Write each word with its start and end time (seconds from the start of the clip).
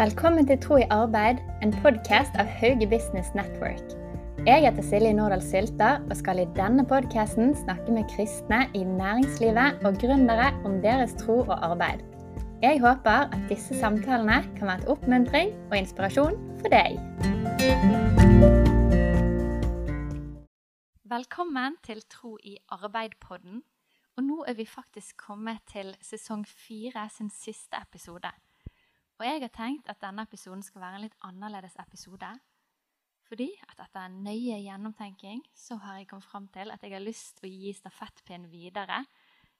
Velkommen 0.00 0.46
til 0.48 0.56
Tro 0.64 0.78
i 0.80 0.86
arbeid, 0.88 1.42
en 1.60 1.74
podkast 1.82 2.32
av 2.40 2.48
Hauge 2.48 2.86
Business 2.88 3.34
Network. 3.36 3.90
Jeg 4.46 4.62
heter 4.64 4.86
Silje 4.86 5.10
Nordahl 5.12 5.42
Sylta 5.44 5.90
og 6.06 6.14
skal 6.16 6.40
i 6.40 6.46
denne 6.56 6.86
podkasten 6.88 7.52
snakke 7.58 7.92
med 7.92 8.08
kristne 8.14 8.62
i 8.72 8.80
næringslivet 8.80 9.84
og 9.84 10.00
gründere 10.00 10.48
om 10.64 10.78
deres 10.80 11.12
tro 11.20 11.42
og 11.42 11.52
arbeid. 11.52 12.00
Jeg 12.64 12.80
håper 12.80 13.28
at 13.28 13.44
disse 13.52 13.76
samtalene 13.76 14.40
kan 14.56 14.70
være 14.70 14.80
et 14.80 14.90
oppmuntring 14.96 15.52
og 15.68 15.78
inspirasjon 15.82 16.40
for 16.62 16.72
deg. 16.72 16.96
Velkommen 21.12 21.76
til 21.84 22.00
Tro 22.08 22.38
i 22.40 22.56
arbeid-podden. 22.72 23.66
Og 24.16 24.24
nå 24.24 24.44
er 24.48 24.56
vi 24.56 24.64
faktisk 24.64 25.20
kommet 25.28 25.60
til 25.68 25.92
sesong 26.00 26.48
fire 26.48 27.10
sin 27.12 27.28
siste 27.28 27.76
episode. 27.76 28.32
Og 29.20 29.26
jeg 29.28 29.42
har 29.42 29.52
tenkt 29.52 29.90
at 29.92 30.00
denne 30.00 30.24
episoden 30.24 30.62
skal 30.64 30.80
være 30.80 30.96
en 30.96 31.04
litt 31.04 31.18
annerledes 31.28 31.76
episode. 31.82 32.30
Fordi 33.28 33.50
at 33.68 33.78
etter 33.84 34.00
en 34.08 34.22
nøye 34.24 34.56
gjennomtenking 34.64 35.42
så 35.54 35.76
har 35.84 35.98
jeg 35.98 36.08
kommet 36.08 36.26
fram 36.26 36.48
til 36.54 36.72
at 36.72 36.82
jeg 36.82 36.92
har 36.96 37.04
lyst 37.04 37.36
til 37.38 37.46
å 37.50 37.52
gi 37.52 37.72
stafettpinnen 37.76 38.48
videre 38.50 39.04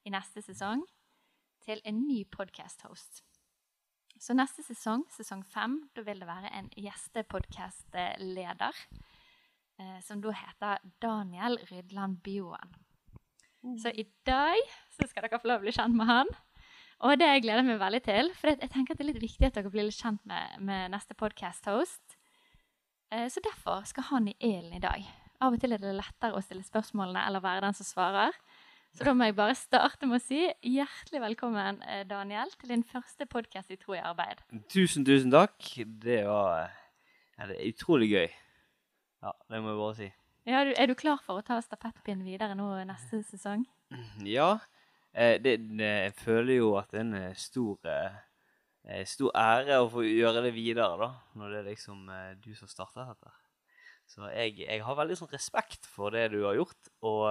i 0.09 0.10
neste 0.10 0.41
sesong 0.42 0.80
til 1.60 1.78
en 1.84 1.98
ny 2.06 2.24
podcast-host. 2.33 3.20
Så 4.20 4.34
neste 4.36 4.64
sesong, 4.64 5.05
sesong 5.12 5.45
fem, 5.45 5.77
da 5.97 6.00
vil 6.08 6.20
det 6.24 6.28
være 6.28 6.50
en 6.56 6.72
gjestepodkast-leder. 6.80 8.74
Eh, 9.80 10.00
som 10.05 10.20
da 10.24 10.33
heter 10.36 10.78
Daniel 11.00 11.58
Rydland 11.70 12.19
Bioen. 12.24 12.74
Så 13.80 13.92
i 13.92 14.08
dag 14.27 14.56
så 14.97 15.06
skal 15.08 15.24
dere 15.24 15.41
få 15.41 15.48
lov 15.48 15.61
å 15.61 15.64
bli 15.69 15.72
kjent 15.77 15.97
med 15.97 16.08
han. 16.08 16.28
Og 17.01 17.17
det 17.17 17.29
gleder 17.41 17.63
jeg 17.63 17.69
meg 17.71 17.81
veldig 17.81 18.01
til. 18.05 18.31
For 18.37 18.53
jeg 18.53 18.71
tenker 18.73 18.93
at 18.93 19.01
det 19.01 19.07
er 19.07 19.11
litt 19.15 19.23
viktig 19.23 19.48
at 19.48 19.56
dere 19.56 19.73
blir 19.73 19.87
litt 19.89 19.97
kjent 19.97 20.20
med, 20.29 20.59
med 20.61 20.93
neste 20.93 21.17
podcast-host. 21.17 22.17
Eh, 23.11 23.29
så 23.33 23.41
derfor 23.45 23.87
skal 23.89 24.09
han 24.11 24.29
i 24.29 24.37
ilden 24.37 24.77
i 24.77 24.83
dag. 24.83 25.07
Av 25.41 25.57
og 25.57 25.62
til 25.62 25.73
er 25.73 25.81
det 25.81 25.95
lettere 25.97 26.37
å 26.37 26.42
stille 26.45 26.67
spørsmålene 26.67 27.23
eller 27.27 27.41
være 27.45 27.65
den 27.65 27.79
som 27.79 27.89
svarer. 27.89 28.37
Så 28.92 29.07
da 29.07 29.15
må 29.15 29.29
jeg 29.29 29.37
bare 29.39 29.55
starte 29.57 30.09
med 30.11 30.19
å 30.19 30.25
si 30.25 30.42
hjertelig 30.67 31.23
velkommen, 31.23 31.79
eh, 31.87 32.03
Daniel, 32.11 32.51
til 32.61 32.75
din 32.75 32.84
første 32.84 33.25
podkast 33.31 33.70
i 33.73 33.79
Tro 33.81 33.95
i 33.97 34.03
arbeid. 34.03 34.42
Tusen, 34.69 35.07
tusen 35.07 35.33
takk. 35.33 35.57
Det 36.05 36.25
var 36.27 36.69
ja, 37.39 37.47
det 37.47 37.57
er 37.57 37.70
utrolig 37.70 38.11
gøy. 38.11 38.29
Ja, 39.25 39.33
det 39.48 39.62
må 39.62 39.73
jeg 39.73 39.81
bare 39.81 39.97
si. 39.97 40.11
Ja, 40.48 40.61
er 40.69 40.91
du 40.91 40.97
klar 40.98 41.20
for 41.25 41.41
å 41.41 41.45
ta 41.47 41.61
stafettpinnen 41.64 42.27
videre 42.27 42.57
nå 42.59 42.69
neste 42.89 43.23
sesong? 43.25 43.64
Ja. 44.27 44.59
Eh, 45.12 45.41
det, 45.42 45.56
det, 45.58 45.86
jeg 45.86 46.14
føler 46.14 46.61
jo 46.61 46.75
at 46.78 46.91
det 46.92 47.00
er 47.00 47.06
en 47.06 47.16
eh, 47.19 47.39
stor, 47.39 47.89
eh, 47.91 49.03
stor 49.08 49.34
ære 49.34 49.80
å 49.83 49.91
få 49.91 50.05
gjøre 50.06 50.44
det 50.47 50.55
videre, 50.55 50.94
da. 51.00 51.11
Når 51.39 51.55
det 51.55 51.61
er 51.61 51.69
liksom 51.72 52.06
du 52.42 52.52
som 52.58 52.70
starter 52.70 53.11
dette. 53.11 53.34
Så 54.11 54.27
jeg, 54.33 54.56
jeg, 54.64 54.83
har 54.83 54.98
veldig 54.98 55.19
sånn 55.19 55.30
respekt 55.30 55.86
for 55.86 56.14
det 56.14 56.30
du 56.33 56.41
har 56.42 56.56
gjort, 56.58 56.89
og 57.06 57.28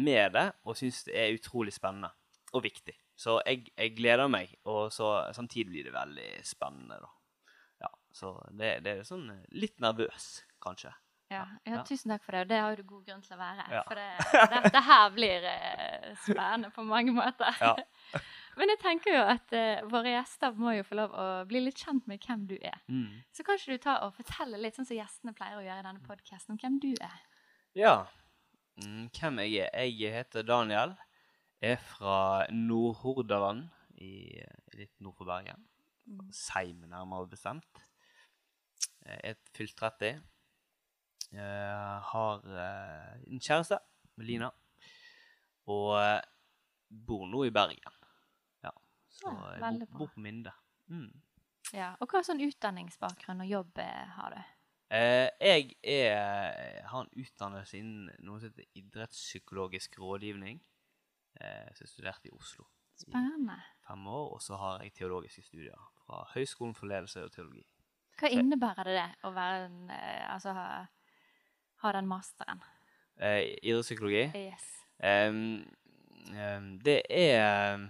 med 0.00 0.30
det, 0.32 0.46
og 0.64 0.78
syns 0.80 1.02
det 1.04 1.12
er 1.20 1.34
utrolig 1.36 1.74
spennende 1.74 2.08
og 2.56 2.62
viktig. 2.64 2.94
Så 3.20 3.34
jeg, 3.44 3.66
jeg 3.76 3.92
gleder 3.98 4.30
meg, 4.32 4.54
og 4.70 4.88
så, 4.94 5.10
samtidig 5.36 5.68
blir 5.68 5.88
det 5.90 5.92
veldig 5.92 6.30
spennende, 6.46 6.96
da. 7.02 7.10
Ja, 7.84 7.90
så 8.16 8.32
det, 8.48 8.70
det 8.86 8.94
er 8.94 9.04
sånn 9.04 9.26
litt 9.60 9.76
nervøs, 9.84 10.30
kanskje. 10.64 10.94
Ja, 11.28 11.42
ja, 11.68 11.82
tusen 11.84 12.14
takk 12.14 12.22
for 12.24 12.32
det. 12.32 12.46
Og 12.46 12.48
det 12.48 12.58
har 12.64 12.78
du 12.78 12.84
god 12.88 13.04
grunn 13.04 13.20
til 13.24 13.34
å 13.36 13.38
være. 13.40 13.64
Ja. 13.68 13.82
For 13.84 14.00
det, 14.00 14.48
dette 14.54 14.80
her 14.86 15.08
blir 15.12 15.44
uh, 15.44 16.06
spennende 16.24 16.70
på 16.72 16.84
mange 16.88 17.12
måter. 17.16 17.58
Ja. 17.60 17.74
Men 18.58 18.72
jeg 18.72 18.80
tenker 18.82 19.12
jo 19.12 19.24
at 19.34 19.52
uh, 19.52 19.82
våre 19.92 20.14
gjester 20.14 20.56
må 20.56 20.72
jo 20.78 20.86
få 20.88 20.96
lov 20.98 21.12
å 21.12 21.26
bli 21.50 21.60
litt 21.66 21.82
kjent 21.84 22.08
med 22.08 22.24
hvem 22.24 22.46
du 22.48 22.56
er. 22.56 22.78
Mm. 22.88 23.20
Så 23.36 23.44
kan 23.44 23.60
ikke 23.60 23.76
du 23.76 23.84
ta 23.84 23.98
og 24.06 24.16
fortelle 24.16 24.60
litt, 24.62 24.78
sånn 24.78 24.88
som 24.88 24.96
gjestene 24.96 25.36
pleier 25.36 25.60
å 25.60 25.66
gjøre 25.66 25.84
i 25.84 25.88
denne 25.90 26.06
podkasten, 26.06 26.56
om 26.56 26.62
hvem 26.62 26.80
du 26.80 26.90
er? 26.96 27.20
Ja. 27.76 27.94
Mm, 28.80 29.10
hvem 29.12 29.42
jeg 29.44 29.68
er? 29.68 29.92
Jeg 29.92 30.16
heter 30.16 30.48
Daniel. 30.48 30.96
Er 31.60 31.76
fra 31.82 32.46
Nord-Hordaland, 32.54 33.66
litt 33.98 34.94
nord 35.02 35.18
for 35.18 35.28
Bergen. 35.28 35.64
Mm. 36.08 36.28
Seim, 36.32 36.84
nærmere 36.88 37.28
bestemt. 37.28 37.84
Jeg 39.04 39.34
er 39.34 39.56
fylt 39.56 39.76
30. 39.76 40.22
Jeg 41.32 42.00
har 42.08 42.44
eh, 42.64 43.14
en 43.28 43.40
kjæreste, 43.40 43.78
Melina, 44.16 44.48
og 45.68 45.94
eh, 46.00 46.20
bor 46.88 47.26
nå 47.28 47.44
i 47.44 47.52
Bergen. 47.52 47.98
Ja, 48.64 48.72
så 49.12 49.34
jeg 49.54 49.60
bor, 49.60 49.98
bor 49.98 50.14
på 50.14 50.24
Minde. 50.24 50.54
Mm. 50.88 51.10
Ja, 51.76 51.92
Og 52.00 52.08
hva 52.08 52.22
sånn 52.24 52.40
utdanningsbakgrunn 52.46 53.44
og 53.44 53.50
jobb 53.50 53.82
eh, 53.82 54.14
har 54.16 54.32
du? 54.32 54.54
Eh, 54.96 55.28
jeg 55.44 55.74
er, 55.84 56.80
har 56.88 57.04
en 57.04 57.12
utdannelse 57.20 57.76
innen 57.76 58.08
noe 58.24 58.40
som 58.40 58.48
heter 58.48 58.80
idrettspsykologisk 58.80 59.98
rådgivning. 60.00 60.62
Eh, 61.36 61.66
så 61.76 61.84
jeg 61.84 61.92
studerte 61.92 62.30
i 62.30 62.32
Oslo 62.32 62.64
Spennende. 62.96 63.58
i 63.60 63.88
fem 63.90 64.06
år. 64.08 64.30
Og 64.38 64.40
så 64.42 64.56
har 64.56 64.86
jeg 64.86 64.96
teologiske 64.96 65.44
studier 65.44 65.90
fra 66.06 66.24
Høgskolen 66.32 66.72
for 66.78 66.88
ledelse 66.88 67.26
og 67.26 67.34
teologi. 67.36 67.66
Hva 68.18 68.32
innebærer 68.32 68.88
det 68.88 68.96
det 68.96 69.28
å 69.28 69.30
være 69.36 69.66
en, 69.68 69.82
altså, 70.32 70.54
ha 71.82 71.92
den 71.94 72.08
masteren? 72.10 72.62
Eh, 73.18 73.56
idrettspsykologi? 73.62 74.28
Yes. 74.34 74.66
Um, 74.98 75.64
um, 76.34 76.72
det 76.82 77.00
er 77.10 77.74
um, 77.74 77.88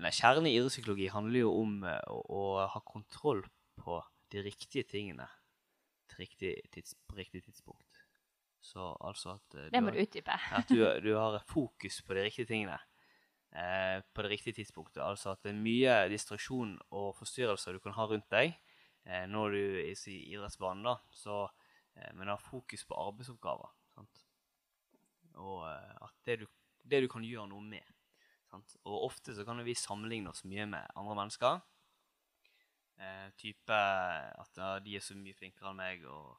Nei, 0.00 0.10
kjernen 0.14 0.48
i 0.48 0.54
idrettspsykologi 0.56 1.10
handler 1.12 1.42
jo 1.42 1.50
om 1.60 1.74
uh, 1.84 1.98
å, 2.08 2.20
å, 2.32 2.44
ha 2.72 2.80
kontroll 2.86 3.42
på 3.76 3.98
de 4.32 4.40
riktige 4.46 4.86
tingene 4.88 5.26
til 6.08 6.22
riktig 6.22 6.52
tids, 6.72 6.94
på 7.06 7.18
riktig 7.18 7.42
tidspunkt. 7.44 8.00
Så 8.64 8.88
altså 9.04 9.34
at 9.34 9.58
uh, 9.58 9.66
Det 9.74 9.82
må 9.84 9.92
du 9.92 10.00
utdype. 10.00 10.32
at 10.32 10.70
du, 10.72 10.80
du, 11.06 11.12
har 11.18 11.36
fokus 11.50 12.00
på 12.06 12.16
de 12.16 12.24
riktige 12.24 12.48
tingene 12.48 12.78
uh, 13.52 14.00
på 14.14 14.24
det 14.24 14.32
riktige 14.32 14.62
tidspunktet. 14.62 15.02
Altså 15.04 15.34
at 15.34 15.44
det 15.44 15.52
er 15.52 15.60
mye 15.60 16.00
distraksjon 16.14 16.78
og 16.88 17.12
forstyrrelser 17.18 17.76
du 17.76 17.84
kan 17.84 17.98
ha 17.98 18.08
rundt 18.10 18.30
deg 18.32 18.56
når 19.30 19.52
du 19.54 19.60
er 19.84 20.00
i 20.10 20.16
idrettsbanen. 20.32 20.82
da, 20.82 20.96
så 21.14 21.44
Eh, 21.46 21.55
men 22.14 22.28
har 22.28 22.42
fokus 22.42 22.84
på 22.84 22.96
arbeidsoppgaver. 23.00 23.72
Sant? 23.94 24.24
Og 25.40 25.66
eh, 25.68 25.94
at 26.06 26.16
det 26.28 26.40
du, 26.42 26.46
det 26.84 27.02
du, 27.04 27.08
kan 27.12 27.24
gjøre 27.24 27.48
noe 27.50 27.64
med. 27.64 27.94
Sant? 28.50 28.76
Og 28.84 29.08
ofte 29.10 29.34
så 29.36 29.44
kan 29.46 29.62
vi 29.66 29.76
sammenligne 29.78 30.32
oss 30.32 30.44
mye 30.48 30.68
med 30.70 30.96
andre 30.96 31.18
mennesker. 31.18 31.60
Eh, 32.96 33.28
type 33.36 33.76
at 33.76 34.56
ja, 34.60 34.72
de 34.80 34.96
er 34.96 35.04
så 35.04 35.16
mye 35.18 35.36
flinkere 35.36 35.72
enn 35.72 35.80
meg, 35.80 36.06
og, 36.08 36.38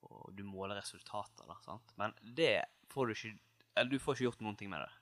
og 0.00 0.32
du 0.36 0.44
måler 0.48 0.80
resultater. 0.80 1.44
Da, 1.48 1.58
sant? 1.64 1.94
Men 2.00 2.16
det 2.22 2.56
får 2.92 3.10
du 3.10 3.16
ikke 3.16 3.36
Eller 3.78 3.92
du 3.92 4.02
får 4.02 4.16
ikke 4.16 4.26
gjort 4.26 4.42
noen 4.44 4.58
ting 4.58 4.72
med 4.72 4.82
det. 4.82 4.92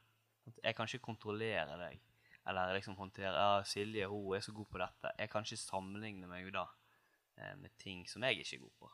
Sant? 0.45 0.63
Jeg 0.65 0.77
kan 0.77 0.91
ikke 0.91 1.09
kontrollere 1.11 1.79
deg. 1.81 2.05
Eller 2.49 2.73
liksom 2.79 2.97
håndtere 2.97 3.37
ja, 3.37 3.65
'Silje 3.65 4.07
hun 4.09 4.37
er 4.37 4.41
så 4.41 4.53
god 4.57 4.69
på 4.73 4.79
dette.' 4.81 5.13
Jeg 5.19 5.31
kan 5.31 5.45
ikke 5.45 5.61
sammenligne 5.61 6.29
meg 6.31 6.49
da 6.53 6.65
eh, 7.37 7.55
med 7.61 7.75
ting 7.79 8.07
som 8.09 8.25
jeg 8.25 8.41
ikke 8.41 8.57
er 8.57 8.63
god 8.63 8.77
på. 8.81 8.93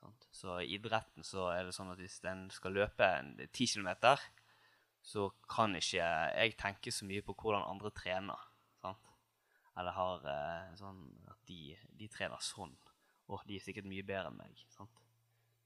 Sant? 0.00 0.28
Så 0.32 0.60
i 0.62 0.74
idretten 0.76 1.24
så 1.26 1.50
er 1.52 1.66
det 1.68 1.74
sånn 1.76 1.92
at 1.92 2.00
hvis 2.00 2.20
en 2.30 2.46
skal 2.54 2.76
løpe 2.76 3.08
ti 3.52 3.68
kilometer, 3.68 4.20
så 5.00 5.30
kan 5.48 5.76
ikke 5.76 6.04
jeg 6.04 6.56
tenke 6.60 6.92
så 6.92 7.08
mye 7.08 7.24
på 7.24 7.34
hvordan 7.36 7.66
andre 7.68 7.92
trener. 7.96 8.46
Sant? 8.80 9.12
Eller 9.78 9.96
har 9.96 10.24
eh, 10.28 10.72
sånn 10.80 11.02
at 11.30 11.40
de, 11.48 11.76
de, 12.00 12.08
trener 12.12 12.40
sånn. 12.44 12.74
Og 13.30 13.44
de 13.48 13.56
er 13.56 13.64
sikkert 13.64 13.88
mye 13.88 14.04
bedre 14.06 14.32
enn 14.32 14.40
meg. 14.40 14.64
Sant? 14.72 15.04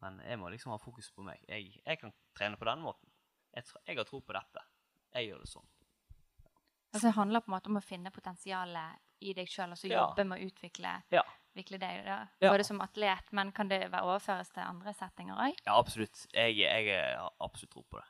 Men 0.02 0.20
jeg 0.26 0.38
må 0.40 0.50
liksom 0.52 0.74
ha 0.74 0.80
fokus 0.82 1.08
på 1.14 1.24
meg. 1.26 1.42
Jeg, 1.48 1.78
jeg 1.80 2.00
kan 2.02 2.12
trene 2.36 2.60
på 2.60 2.68
den 2.68 2.82
måten. 2.84 3.10
Jeg, 3.54 3.70
jeg, 3.86 3.96
har 3.96 4.06
tro 4.08 4.20
på 4.20 4.36
dette. 4.36 4.66
Jeg 5.14 5.30
gjør 5.30 5.44
det 5.44 5.50
sånn. 5.54 5.70
Altså 6.94 7.08
Det 7.08 7.16
handler 7.16 7.42
på 7.42 7.50
en 7.50 7.56
måte 7.56 7.70
om 7.72 7.80
å 7.80 7.82
finne 7.82 8.12
potensialet 8.14 9.00
i 9.24 9.32
deg 9.34 9.48
sjøl, 9.50 9.72
og 9.74 9.80
så 9.80 9.88
jobbe 9.88 10.22
ja. 10.22 10.28
med 10.28 10.42
å 10.42 10.46
utvikle 10.50 10.92
ja 11.14 11.23
utvikle 11.54 11.78
deg 11.78 12.02
da? 12.02 12.16
Ja. 12.42 12.50
både 12.50 12.64
som 12.66 12.80
atlet, 12.82 13.30
men 13.32 13.52
kan 13.54 13.70
det 13.70 13.86
være 13.92 14.08
overføres 14.08 14.50
til 14.50 14.64
andre 14.66 14.94
settinger 14.96 15.38
òg? 15.38 15.60
Ja, 15.62 15.78
absolutt. 15.78 16.26
Jeg, 16.34 16.58
jeg, 16.58 16.90
har 17.14 17.30
absolutt 17.38 17.72
tro 17.72 17.84
på 17.86 18.00
det. 18.00 18.08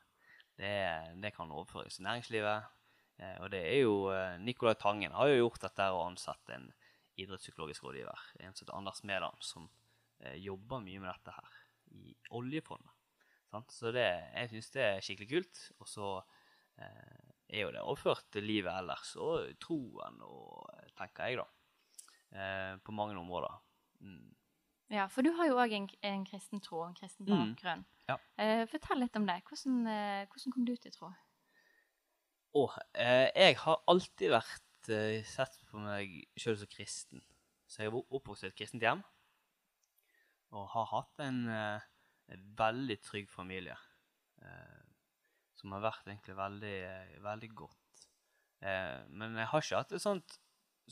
Det, 0.56 0.72
det 1.20 1.34
kan 1.36 1.52
overføres 1.52 1.98
til 1.98 2.06
næringslivet. 2.06 2.70
Eh, 3.20 3.36
og 3.42 3.50
det 3.52 3.60
er 3.68 3.82
jo 3.82 4.08
eh, 4.14 4.38
Nicolai 4.40 4.74
Tangen 4.80 5.12
har 5.12 5.28
jo 5.28 5.42
gjort 5.44 5.66
dette 5.66 5.90
og 5.92 6.06
ansatt 6.08 6.54
en 6.54 6.70
idrettspsykologisk 7.20 7.84
rådgiver, 7.84 8.22
en 8.40 8.54
som 8.54 8.64
heter 8.64 8.78
Anders 8.78 9.04
Mæland, 9.04 9.44
som 9.44 9.68
eh, 10.24 10.38
jobber 10.40 10.82
mye 10.82 11.02
med 11.02 11.12
dette 11.12 11.34
her 11.36 11.60
i 11.94 12.16
oljefondet. 12.34 12.90
Så 13.70 13.92
det, 13.94 14.08
jeg 14.34 14.50
syns 14.50 14.72
det 14.74 14.82
er 14.82 15.04
skikkelig 15.04 15.30
kult. 15.30 15.58
Og 15.78 15.86
så 15.86 16.08
eh, 16.82 17.28
er 17.54 17.66
jo 17.66 17.74
det 17.76 17.84
overført 17.84 18.32
til 18.34 18.48
livet 18.48 18.72
ellers, 18.72 19.12
og 19.20 19.52
troen 19.62 20.16
og 20.26 20.72
tenker 20.96 21.28
jeg, 21.28 21.44
da 21.44 21.46
eh, 22.34 22.76
på 22.84 22.94
mange 22.96 23.16
områder. 23.18 23.60
Mm. 24.00 24.34
Ja, 24.92 25.06
for 25.10 25.26
du 25.26 25.32
har 25.38 25.48
jo 25.48 25.58
òg 25.62 25.72
en, 25.74 25.88
en, 26.04 26.24
kristen 26.28 26.62
tro 26.62 26.82
og 26.82 26.88
en 26.90 26.98
kristen 26.98 27.26
mm. 27.26 27.32
bakgrunn. 27.34 27.84
Mm. 27.84 28.02
Ja. 28.10 28.18
Eh, 28.38 28.64
fortell 28.70 29.00
litt 29.00 29.16
om 29.18 29.26
det. 29.28 29.38
Hvordan, 29.48 29.80
eh, 29.90 30.26
hvordan, 30.28 30.54
kom 30.54 30.68
du 30.68 30.74
til 30.76 30.94
tro? 30.94 31.10
Oh, 32.54 32.76
eh, 32.92 33.30
jeg 33.32 33.56
har 33.64 33.80
alltid 33.90 34.34
vært 34.34 34.92
eh, 34.92 35.24
sett 35.26 35.56
på 35.70 35.80
meg 35.82 36.20
sjøl 36.38 36.60
som 36.60 36.70
kristen. 36.70 37.24
Så 37.66 37.82
jeg 37.82 37.90
har 37.90 37.98
oppvokst 38.04 38.44
i 38.44 38.52
et 38.52 38.58
kristent 38.58 38.84
hjem 38.84 39.02
og 40.54 40.68
har 40.70 40.84
hatt 40.86 41.22
en, 41.24 41.40
en 41.50 42.42
veldig 42.54 42.94
trygg 43.02 43.26
familie. 43.32 43.74
Eh, 44.44 44.82
som 45.58 45.72
har 45.74 45.84
vært 45.86 46.08
egentlig 46.10 46.36
veldig, 46.38 46.78
veldig 47.24 47.50
godt. 47.56 48.06
Eh, 48.64 49.00
men 49.16 49.38
jeg 49.40 49.50
har 49.50 49.64
ikke 49.64 49.80
hatt 49.80 49.94
et 49.96 50.04
sånt 50.04 50.38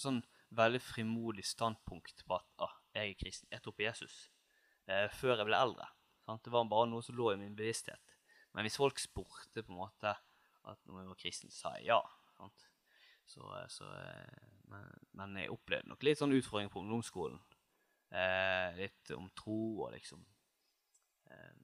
sånn 0.00 0.22
veldig 0.56 0.80
frimodig 0.84 1.44
standpunkt 1.48 2.24
på 2.28 2.36
at 2.36 2.66
ah, 2.66 2.74
jeg 2.96 3.12
er 3.12 3.18
kristen, 3.20 3.48
jeg 3.52 3.64
tror 3.64 3.76
på 3.76 3.86
Jesus, 3.86 4.16
eh, 4.86 5.08
før 5.16 5.38
jeg 5.38 5.48
ble 5.48 5.58
eldre. 5.58 5.88
Sant? 6.26 6.44
Det 6.44 6.52
var 6.54 6.68
bare 6.70 6.90
noe 6.90 7.04
som 7.04 7.16
lå 7.18 7.32
i 7.32 7.40
min 7.40 7.56
bevissthet. 7.58 8.18
Men 8.52 8.66
hvis 8.66 8.78
folk 8.78 9.00
spurte 9.00 9.64
på 9.64 9.72
en 9.72 9.80
måte 9.80 10.12
at 10.12 10.84
når 10.86 11.02
jeg 11.02 11.10
var 11.10 11.20
kristen, 11.24 11.54
sa 11.54 11.72
jeg 11.78 11.88
ja. 11.90 12.00
Sant? 12.36 12.68
Så, 13.28 13.46
eh, 13.58 13.68
så, 13.72 13.88
eh, 13.96 14.50
men, 14.70 14.88
men 15.18 15.40
jeg 15.40 15.52
opplevde 15.54 15.90
nok 15.90 16.04
litt 16.06 16.20
sånn 16.20 16.34
utfordringer 16.36 16.72
på 16.72 16.82
ungdomsskolen. 16.84 17.40
Eh, 18.12 18.68
litt 18.76 19.14
om 19.16 19.30
tro 19.38 19.86
og 19.86 19.94
liksom 19.94 20.20
eh, 21.32 21.54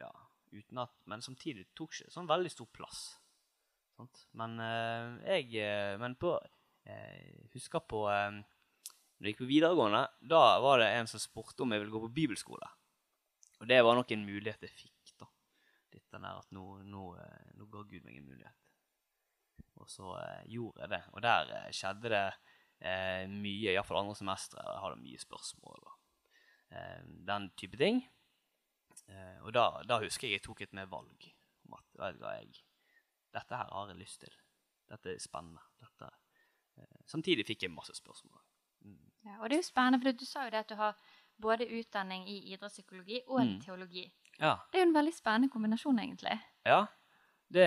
Ja, 0.00 0.08
uten 0.50 0.80
at 0.82 0.96
Men 1.06 1.22
samtidig 1.22 1.68
tok 1.78 1.94
ikke 1.94 2.10
sånn 2.10 2.26
veldig 2.26 2.50
stor 2.50 2.66
plass. 2.74 3.04
Sant? 3.94 4.24
Men 4.34 4.58
eh, 4.58 5.38
jeg 5.38 6.00
Men 6.02 6.18
på 6.18 6.34
Jeg 6.86 7.48
husker 7.56 7.82
på 7.82 8.04
eh, 8.12 8.36
Når 8.36 9.26
jeg 9.26 9.34
gikk 9.34 9.44
på 9.44 9.50
videregående, 9.50 10.02
da 10.20 10.42
var 10.62 10.82
det 10.82 10.90
en 10.92 11.08
som 11.10 11.22
spurte 11.22 11.64
om 11.64 11.72
jeg 11.72 11.82
ville 11.82 11.94
gå 11.94 12.02
på 12.04 12.12
bibelskole. 12.18 12.68
Og 13.60 13.68
det 13.70 13.78
var 13.84 13.96
nok 13.96 14.12
en 14.12 14.26
mulighet 14.28 14.66
jeg 14.66 14.74
fikk, 14.76 15.14
da. 15.22 15.28
Litt 15.96 16.10
den 16.12 16.26
der 16.26 16.42
at 16.42 16.52
nå, 16.52 16.64
nå, 16.84 17.04
eh, 17.22 17.52
nå 17.56 17.68
ga 17.72 17.84
Gud 17.88 18.04
meg 18.04 18.18
en 18.20 18.28
mulighet. 18.28 18.66
Og 19.80 19.88
så 19.90 20.12
eh, 20.20 20.42
gjorde 20.52 20.84
jeg 20.84 20.92
det. 20.92 21.02
Og 21.14 21.24
der 21.24 21.54
eh, 21.56 21.70
skjedde 21.74 22.12
det 22.12 22.24
eh, 22.26 23.24
mye, 23.30 23.72
iallfall 23.72 24.02
andre 24.02 24.18
semestre. 24.18 24.60
Jeg 24.60 24.84
hadde 24.84 25.00
mye 25.02 25.22
spørsmål 25.22 25.80
og 25.80 25.96
eh, 26.76 27.02
den 27.30 27.50
type 27.56 27.80
ting. 27.80 28.04
Eh, 29.08 29.38
og 29.44 29.52
da, 29.56 29.68
da 29.88 30.00
husker 30.02 30.28
jeg 30.28 30.40
jeg 30.40 30.46
tok 30.48 30.64
et 30.66 30.76
med 30.76 30.92
valg 30.92 31.28
om 31.66 31.76
at 31.78 32.00
vet 32.00 32.18
du 32.18 32.24
hva, 32.24 32.36
jeg, 32.40 32.62
dette 33.36 33.58
her 33.60 33.72
har 33.72 33.92
jeg 33.92 34.00
lyst 34.00 34.22
til. 34.24 34.36
Dette 34.90 35.12
er 35.12 35.22
spennende. 35.22 35.64
Dette, 35.82 36.10
eh, 36.12 36.25
samtidig 37.06 37.46
fikk 37.46 37.62
jeg 37.66 37.70
masse 37.74 37.94
spørsmål. 37.96 38.38
Mm. 38.84 38.98
Ja, 39.26 39.38
og 39.40 39.48
det 39.50 39.56
er 39.58 39.62
jo 39.62 39.68
spennende, 39.70 40.00
for 40.02 40.12
du 40.12 40.24
sa 40.26 40.44
jo 40.46 40.50
det 40.54 40.62
at 40.64 40.68
du 40.68 40.76
har 40.80 40.96
både 41.40 41.66
utdanning 41.68 42.28
i 42.28 42.38
idrettspsykologi 42.54 43.22
og 43.26 43.40
Mm. 43.44 43.60
teologi. 43.60 44.06
Ja. 44.40 44.54
Det 44.72 44.78
er 44.80 44.84
jo 44.84 44.88
en 44.90 44.94
veldig 44.98 45.14
spennende 45.14 45.50
kombinasjon, 45.52 45.98
egentlig. 45.98 46.38
ja. 46.66 46.86
Det, 47.52 47.66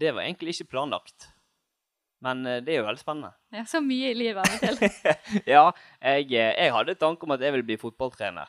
det 0.00 0.14
var 0.14 0.22
egentlig 0.24 0.54
ikke 0.54 0.70
planlagt. 0.72 1.28
Men 2.22 2.46
eh, 2.46 2.60
det 2.64 2.74
er 2.74 2.78
jo 2.80 2.86
veldig 2.86 3.00
spennende. 3.02 3.32
Ja, 3.52 3.64
så 3.68 3.80
mye 3.84 4.12
i 4.12 4.14
livet 4.14 4.40
av 4.40 4.54
og 4.54 4.60
til. 4.62 5.42
ja, 5.54 5.64
jeg, 6.00 6.28
eh, 6.32 6.54
jeg 6.56 6.72
hadde 6.72 6.94
tanke 7.00 7.26
om 7.26 7.34
at 7.34 7.40
jeg 7.44 7.52
ville 7.52 7.66
bli 7.66 7.76
fotballtrener, 7.82 8.48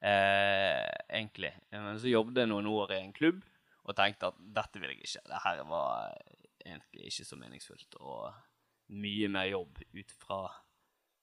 eh, 0.00 0.86
egentlig. 1.18 1.52
Men 1.74 1.98
så 2.00 2.08
jobbet 2.12 2.40
jeg 2.44 2.50
noen 2.52 2.70
år 2.70 2.94
i 2.94 3.00
en 3.02 3.12
klubb 3.12 3.42
og 3.88 3.96
tenkte 3.98 4.30
at 4.30 4.38
dette 4.38 4.80
vil 4.80 4.92
jeg 4.94 5.02
ikke. 5.04 5.24
Dette 5.32 5.66
var 5.68 6.14
egentlig 6.64 7.10
ikke 7.10 7.24
så 7.28 7.38
meningsfullt 7.40 7.98
og 8.00 8.30
mye 8.88 9.28
mer 9.28 9.50
jobb 9.50 9.82
ut 9.94 10.14
fra 10.20 10.40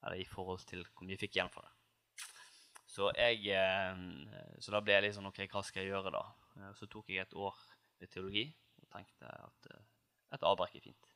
eller 0.06 0.22
i 0.22 0.28
forhold 0.30 0.62
til 0.70 0.84
hvor 0.94 1.06
mye 1.06 1.16
jeg 1.16 1.24
fikk 1.26 1.40
igjen 1.40 1.52
for 1.54 1.66
det. 1.66 1.72
Så, 2.96 3.10
jeg, 3.18 3.42
eh, 3.52 4.60
så 4.64 4.72
da 4.72 4.80
ble 4.84 4.94
jeg 4.96 5.04
litt 5.08 5.16
sånn 5.18 5.28
OK, 5.28 5.42
hva 5.52 5.64
skal 5.66 5.84
jeg 5.84 5.92
gjøre 5.92 6.14
da? 6.16 6.22
Eh, 6.62 6.72
Så 6.78 6.88
tok 6.88 7.10
jeg 7.12 7.26
et 7.26 7.34
år 7.36 7.58
med 8.00 8.12
teologi 8.14 8.46
og 8.84 8.90
tenkte 8.94 9.32
at 9.32 9.70
eh, 9.74 9.82
et 10.38 10.46
avbrekk 10.48 10.78
er 10.80 10.86
fint. 10.86 11.10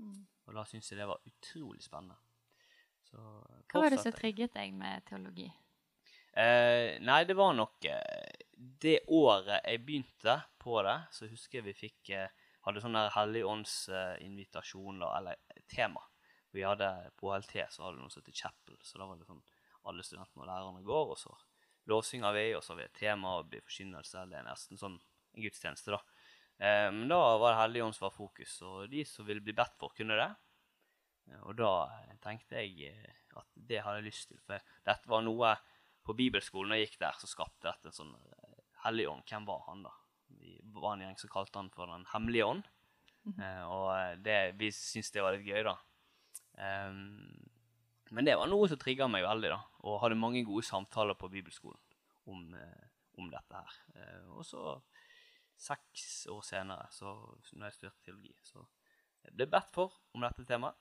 Mm. 0.00 0.22
Og 0.48 0.56
da 0.56 0.64
syntes 0.68 0.92
jeg 0.92 1.00
det 1.00 1.08
var 1.10 1.20
utrolig 1.28 1.84
spennende. 1.84 2.16
Så 3.10 3.20
Hva 3.72 3.82
var 3.82 3.92
det 3.92 4.00
som 4.00 4.14
trigget 4.14 4.54
deg 4.54 4.72
med 4.76 5.04
teologi? 5.10 5.50
Eh, 6.30 6.96
nei, 7.02 7.24
det 7.26 7.34
var 7.34 7.56
nok 7.58 7.82
Det 8.54 9.00
året 9.10 9.64
jeg 9.66 9.80
begynte 9.82 10.36
på 10.62 10.76
det, 10.86 10.94
så 11.10 11.26
husker 11.26 11.58
jeg 11.58 11.66
vi 11.66 11.74
fikk 11.74 12.12
eh, 12.14 12.30
hadde 12.66 12.82
sånn 12.84 12.96
der 12.98 13.12
Helligåndsinvitasjon, 13.14 15.00
da, 15.02 15.12
eller 15.18 15.64
tema. 15.70 16.02
Vi 16.50 16.64
hadde 16.66 16.88
På 17.16 17.30
HLT 17.32 17.54
så 17.70 17.86
hadde 17.86 18.00
noe 18.00 18.10
som 18.10 18.22
heter 18.22 18.36
Chapel, 18.36 18.78
så 18.82 18.98
da 18.98 19.06
var 19.06 19.20
det 19.20 19.28
sånn 19.28 19.42
alle 19.88 20.04
studentene 20.04 20.44
og 20.44 20.50
lærerne 20.50 20.82
går, 20.84 21.14
og 21.14 21.18
så 21.18 21.32
lovsynger 21.88 22.34
vi, 22.36 22.44
og 22.56 22.64
så 22.64 22.74
har 22.74 22.80
vi 22.82 22.86
et 22.88 22.98
tema 23.00 23.38
og 23.38 23.48
blir 23.48 23.62
forkynnelse. 23.64 24.26
Det 24.28 24.38
er 24.38 24.46
nesten 24.46 24.80
sånn 24.80 24.98
en 24.98 25.44
gudstjeneste, 25.46 25.94
da. 25.94 26.00
Eh, 26.60 26.88
men 26.92 27.08
da 27.08 27.20
var 27.40 27.54
det 27.54 27.60
Helligånd 27.62 27.96
som 27.96 28.08
var 28.08 28.16
fokus, 28.16 28.58
og 28.66 28.90
de 28.92 29.04
som 29.08 29.26
ville 29.28 29.44
bli 29.44 29.54
bedt 29.56 29.78
for, 29.80 29.94
kunne 29.96 30.18
det. 30.18 30.28
Eh, 31.30 31.40
Og 31.48 31.56
da 31.56 31.72
tenkte 32.20 32.60
jeg 32.60 32.90
eh, 32.90 33.16
at 33.40 33.48
det 33.54 33.80
hadde 33.86 34.02
jeg 34.02 34.10
lyst 34.10 34.28
til, 34.28 34.42
for 34.44 34.60
dette 34.84 35.08
var 35.08 35.24
noe 35.24 35.54
på 36.04 36.16
bibelskolen 36.18 36.76
jeg 36.76 36.88
gikk 36.88 37.00
der, 37.06 37.16
så 37.20 37.30
skapte 37.30 37.70
dette 37.70 37.88
en 37.92 37.96
sånn 38.02 38.14
Helligånd, 38.14 38.66
hellig 38.84 39.08
ånd. 39.10 39.24
Hvem 39.28 39.44
var 39.48 39.64
han, 39.68 39.82
da? 39.84 39.90
Var 40.74 40.92
en 40.94 41.06
gjeng 41.06 41.16
som 41.20 41.32
kalte 41.32 41.58
han 41.58 41.70
for 41.74 41.90
Den 41.90 42.06
hemmelige 42.12 42.46
ånd. 42.46 42.66
Eh, 43.36 43.62
og 43.66 43.88
eh, 43.94 44.18
det, 44.24 44.38
vi 44.60 44.70
syntes 44.74 45.12
det 45.14 45.24
var 45.24 45.36
litt 45.36 45.48
gøy, 45.48 45.62
da. 45.66 45.76
Um, 46.60 47.50
men 48.10 48.26
det 48.26 48.34
var 48.36 48.48
noe 48.50 48.66
som 48.68 48.78
trigga 48.80 49.06
meg 49.10 49.24
veldig, 49.24 49.52
da. 49.52 49.60
Og 49.86 50.00
hadde 50.02 50.18
mange 50.18 50.42
gode 50.46 50.66
samtaler 50.66 51.18
på 51.18 51.30
bibelskolen 51.30 51.78
om, 52.30 52.54
eh, 52.54 52.88
om 53.18 53.30
dette 53.30 53.60
her. 53.60 53.76
Eh, 53.94 54.24
og 54.34 54.44
så, 54.46 54.74
seks 55.60 56.26
år 56.32 56.42
senere, 56.46 56.88
så 56.90 57.14
når 57.52 57.68
jeg 57.68 57.76
studerte 57.76 58.04
teologi, 58.06 58.34
så 58.42 58.64
jeg 59.22 59.36
ble 59.36 59.46
bedt 59.52 59.70
for 59.74 59.94
om 60.14 60.24
dette 60.24 60.46
temaet. 60.48 60.78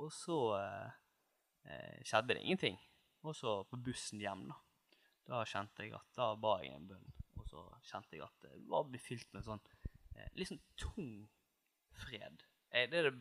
Og 0.00 0.08
så 0.14 0.38
eh, 0.56 2.00
skjedde 2.06 2.32
det 2.32 2.40
ingenting. 2.40 2.78
Og 3.28 3.36
så 3.36 3.58
på 3.68 3.76
bussen 3.84 4.22
hjem, 4.22 4.46
da. 4.48 4.56
Da 5.28 5.44
kjente 5.44 5.84
jeg 5.84 5.92
at 5.98 6.16
da 6.16 6.32
ba 6.40 6.56
jeg 6.64 6.72
en 6.74 6.88
bønn. 6.88 7.10
Så 7.50 7.62
kjente 7.88 8.16
jeg 8.16 8.24
at 8.26 8.46
det 8.46 8.62
var 8.70 8.86
befylt 8.90 9.26
med 9.32 9.42
en 9.42 9.48
sånn 9.48 9.62
eh, 10.14 10.28
litt 10.38 10.50
sånn 10.52 10.62
tung 10.78 11.10
fred. 12.04 12.44
Eh, 12.70 12.86
det 12.90 13.00
er 13.00 13.10
det 13.10 13.16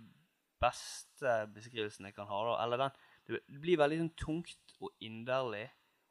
beste 0.62 1.34
beskrivelsen 1.56 2.10
jeg 2.10 2.16
kan 2.18 2.30
ha. 2.30 2.44
da. 2.52 2.56
Eller 2.66 2.84
den, 2.84 3.02
det 3.50 3.62
blir 3.64 3.80
veldig 3.82 4.04
sånn 4.04 4.16
tungt 4.20 4.78
og 4.80 4.94
inderlig, 5.04 5.66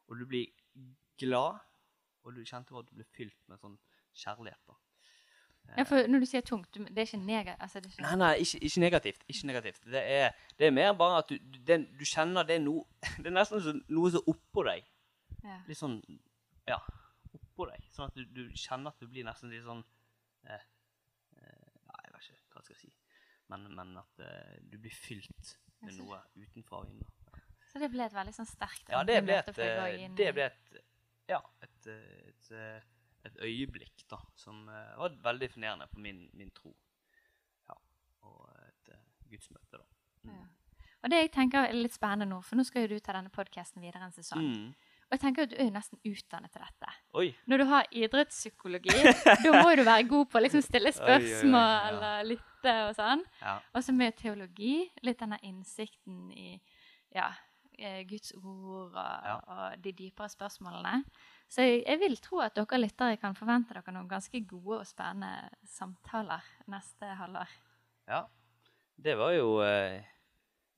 og 0.09 0.19
du 0.19 0.27
blir 0.29 0.51
glad. 1.21 1.63
Og 2.27 2.35
du 2.35 2.43
kjente 2.43 2.75
at 2.75 2.89
du 2.89 2.97
ble 2.99 3.07
fylt 3.15 3.39
med 3.47 3.61
sånn 3.61 3.79
kjærlighet. 4.19 4.59
da. 4.67 4.75
Ja, 5.77 5.83
for 5.85 6.07
når 6.09 6.23
du 6.23 6.25
sier 6.25 6.41
tungt, 6.41 6.73
det 6.73 6.97
er 6.97 7.07
ikke 7.07 7.21
negativt? 7.21 7.61
Altså, 7.61 7.79
det 7.79 7.91
er 7.93 8.01
Nei, 8.01 8.09
ikke... 8.09 8.19
nei, 8.19 8.31
ikke, 8.43 8.59
ikke 8.65 8.81
negativt. 8.83 9.25
Ikke 9.27 9.47
negativt. 9.47 9.83
Det 9.85 10.01
er, 10.01 10.31
det 10.59 10.67
er 10.67 10.71
mer 10.75 10.93
bare 10.97 11.19
at 11.23 11.29
du, 11.29 11.37
du, 11.37 11.59
det, 11.67 11.77
du 11.99 12.05
kjenner 12.09 12.47
det 12.47 12.57
er 12.57 12.63
noe 12.63 12.83
Det 13.21 13.29
er 13.29 13.35
nesten 13.37 13.83
noe 13.87 14.11
som 14.11 14.31
oppå 14.33 14.65
deg. 14.67 14.87
Ja. 15.43 15.59
Litt 15.69 15.79
sånn 15.79 16.01
Ja, 16.67 16.79
oppå 17.59 17.69
deg. 17.71 17.87
Sånn 17.93 18.09
at 18.09 18.17
du, 18.17 18.25
du 18.31 18.43
kjenner 18.55 18.93
at 18.93 19.01
du 19.01 19.07
blir 19.11 19.27
nesten 19.27 19.51
litt 19.51 19.65
sånn 19.67 19.83
eh, 20.47 20.67
eh, 21.35 21.79
Nei, 21.89 22.03
jeg 22.05 22.13
vet 22.13 22.27
ikke 22.29 22.53
hva 22.53 22.61
jeg 22.61 22.67
skal 22.69 22.79
si. 22.79 22.91
Men, 23.49 23.65
men 23.75 23.97
at 23.99 24.21
eh, 24.23 24.59
du 24.61 24.77
blir 24.77 24.93
fylt 24.93 25.55
med 25.83 25.97
noe 25.97 26.21
utenfra 26.37 26.83
og 26.83 26.91
inn. 26.91 27.03
Så 27.69 27.81
det 27.81 27.91
ble 27.93 28.05
et 28.05 28.15
veldig 28.15 28.33
sånn 28.33 28.49
sterkt 28.49 28.89
Ja, 28.89 29.03
det 29.05 29.19
ble 29.25 29.41
et, 29.41 29.51
eh, 29.61 30.05
det 30.17 30.29
ble 30.37 30.47
et 30.49 30.79
Ja, 31.29 31.41
et, 31.65 31.89
et, 31.89 32.51
eh, 32.57 32.79
et 33.27 33.41
øyeblikk 33.45 34.05
da, 34.09 34.21
som 34.39 34.63
eh, 34.71 34.95
var 34.97 35.17
veldig 35.25 35.49
definerende 35.49 35.89
på 35.91 35.99
min, 36.01 36.23
min 36.33 36.49
tro. 36.55 36.71
Ja, 37.69 37.75
og 38.25 38.47
et 38.63 38.93
gudsmøte, 39.29 39.77
da. 39.77 39.85
Mm. 40.23 40.33
Ja. 40.33 40.47
Og 40.99 41.11
det 41.13 41.19
jeg 41.21 41.31
tenker 41.31 41.63
er 41.63 41.77
litt 41.77 41.95
spennende 41.95 42.27
nå, 42.27 42.41
for 42.43 42.59
nå 42.59 42.65
skal 42.67 42.83
jo 42.83 42.95
du 42.95 43.03
ta 43.03 43.13
denne 43.15 43.31
podkasten 43.31 43.83
videre 43.83 44.09
en 44.09 44.15
sesong. 44.15 44.41
Mm. 44.41 44.88
Og 45.09 45.15
jeg 45.17 45.21
tenker 45.23 45.45
at 45.47 45.49
du 45.49 45.55
er 45.57 45.65
jo 45.65 45.73
nesten 45.73 45.97
utdannet 46.05 46.51
til 46.53 46.61
dette. 46.61 46.91
Oi. 47.17 47.27
Når 47.49 47.57
du 47.57 47.65
har 47.71 47.87
idrettspsykologi, 47.97 48.93
da 49.43 49.53
må 49.55 49.71
du 49.73 49.81
være 49.87 50.05
god 50.11 50.27
på 50.29 50.37
å 50.37 50.43
liksom 50.45 50.61
stille 50.61 50.91
Oi, 50.93 50.93
oi, 50.93 50.99
oi, 51.01 51.19
spørsmål 51.25 51.87
eller 51.89 52.27
lytte 52.29 52.73
og 52.85 52.91
sånn. 52.99 53.23
Ja. 53.41 53.55
Og 53.73 53.85
så 53.87 53.95
med 53.97 54.17
teologi, 54.21 54.75
litt 55.01 55.17
denne 55.23 55.39
innsikten 55.49 56.27
i 56.37 56.51
ja, 57.15 57.31
eh, 57.79 58.03
Guds 58.05 58.35
ord 58.37 58.93
og, 58.93 58.99
Ja. 58.99 59.35
og 59.49 59.81
de 59.81 59.95
dypere 59.97 60.29
spørsmålene. 60.29 60.99
Så 61.49 61.65
jeg, 61.65 61.81
jeg 61.87 61.99
vil 62.03 62.17
tro 62.21 62.43
at 62.45 62.53
dere 62.59 62.77
lyttere 62.83 63.17
kan 63.17 63.33
forvente 63.33 63.73
dere 63.73 63.95
noen 63.95 64.11
ganske 64.11 64.43
gode 64.45 64.83
og 64.83 64.87
spennende 64.87 65.49
samtaler 65.65 66.45
neste 66.69 67.15
halvår. 67.23 67.49
ja. 68.07 68.27
Det 68.99 69.13
var 69.15 69.31
jo 69.31 69.61
eh, 69.63 70.03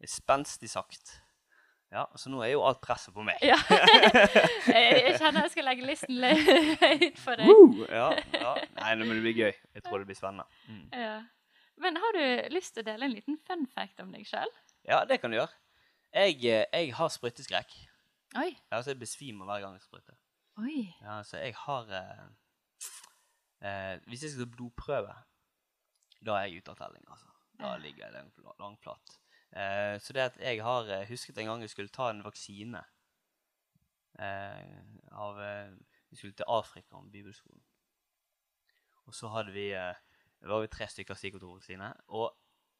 spenstig 0.05 0.69
sagt. 0.69 1.15
Ja, 1.91 2.05
så 2.15 2.29
nå 2.31 2.39
er 2.45 2.53
jo 2.53 2.61
alt 2.63 2.79
presset 2.83 3.11
på 3.13 3.23
meg. 3.27 3.41
Ja. 3.43 3.57
jeg, 4.71 5.17
kjenner 5.19 5.43
jeg 5.43 5.51
skal 5.51 5.65
legge 5.67 5.83
listen 5.89 6.21
litt 6.23 6.79
høyt 6.79 7.17
for 7.19 7.35
deg. 7.41 7.49
Woo! 7.51 7.83
Ja, 7.91 8.05
ja. 8.37 8.53
Nei, 8.77 8.93
men 9.01 9.11
det 9.11 9.19
blir 9.25 9.35
gøy. 9.41 9.51
Jeg 9.75 9.83
tror 9.83 9.99
det 9.99 10.07
blir 10.07 10.15
spennende. 10.19 10.47
Mm. 10.71 10.85
Ja. 10.95 11.17
Men 11.83 11.97
har 11.99 12.15
du 12.15 12.23
lyst 12.55 12.75
til 12.77 12.85
å 12.85 12.87
dele 12.87 13.09
en 13.09 13.15
liten 13.17 13.39
fun 13.47 13.65
fact 13.75 13.99
om 14.03 14.11
deg 14.15 14.23
sjøl? 14.29 14.47
Ja, 14.87 15.01
det 15.09 15.19
kan 15.21 15.33
du 15.33 15.37
gjøre. 15.39 15.51
Jeg, 16.15 16.37
eh, 16.47 16.63
jeg 16.71 16.93
har 16.95 17.11
sprøyteskrekk. 17.11 17.75
Oi. 18.39 18.49
Ja, 18.55 18.77
altså 18.79 18.93
jeg 18.93 19.01
besvimer 19.01 19.49
hver 19.49 19.63
gang 19.65 19.75
jeg 19.75 19.83
sprøyter. 19.83 20.15
Oi. 20.63 20.77
Ja, 21.03 21.17
så 21.27 21.41
jeg 21.43 21.55
har 21.65 21.91
eh, 21.97 22.23
eh, 23.67 23.95
Hvis 24.07 24.23
jeg 24.25 24.33
skal 24.35 24.47
ta 24.47 24.55
blodprøve, 24.55 25.15
da 26.23 26.37
er 26.39 26.47
jeg 26.47 26.61
ute 26.63 26.71
av 26.75 26.79
telling, 26.85 27.03
altså. 27.09 27.27
Da 27.61 27.75
ligger 27.81 28.05
jeg 28.07 28.15
lang- 28.15 28.55
langflat. 28.63 29.17
Eh, 29.51 29.95
så 29.99 30.13
det 30.15 30.27
at 30.29 30.37
jeg 30.39 30.63
har 30.63 30.87
eh, 30.87 31.07
husket 31.09 31.37
en 31.37 31.49
gang 31.49 31.63
jeg 31.65 31.73
skulle 31.73 31.91
ta 31.91 32.09
en 32.09 32.23
vaksine 32.23 32.83
eh, 34.19 34.77
av 35.11 35.41
eh, 35.43 35.73
Vi 36.09 36.19
skulle 36.19 36.35
til 36.35 36.47
Afrika 36.47 36.95
om 36.95 37.11
bibelskolen. 37.11 37.63
Og 39.07 39.15
så 39.15 39.27
hadde 39.31 39.51
vi 39.55 39.71
eh, 39.75 39.95
var 40.47 40.63
vi 40.63 40.71
tre 40.71 40.87
stykker 40.87 41.15
psykotrovaksine. 41.15 41.93
Og 42.07 42.31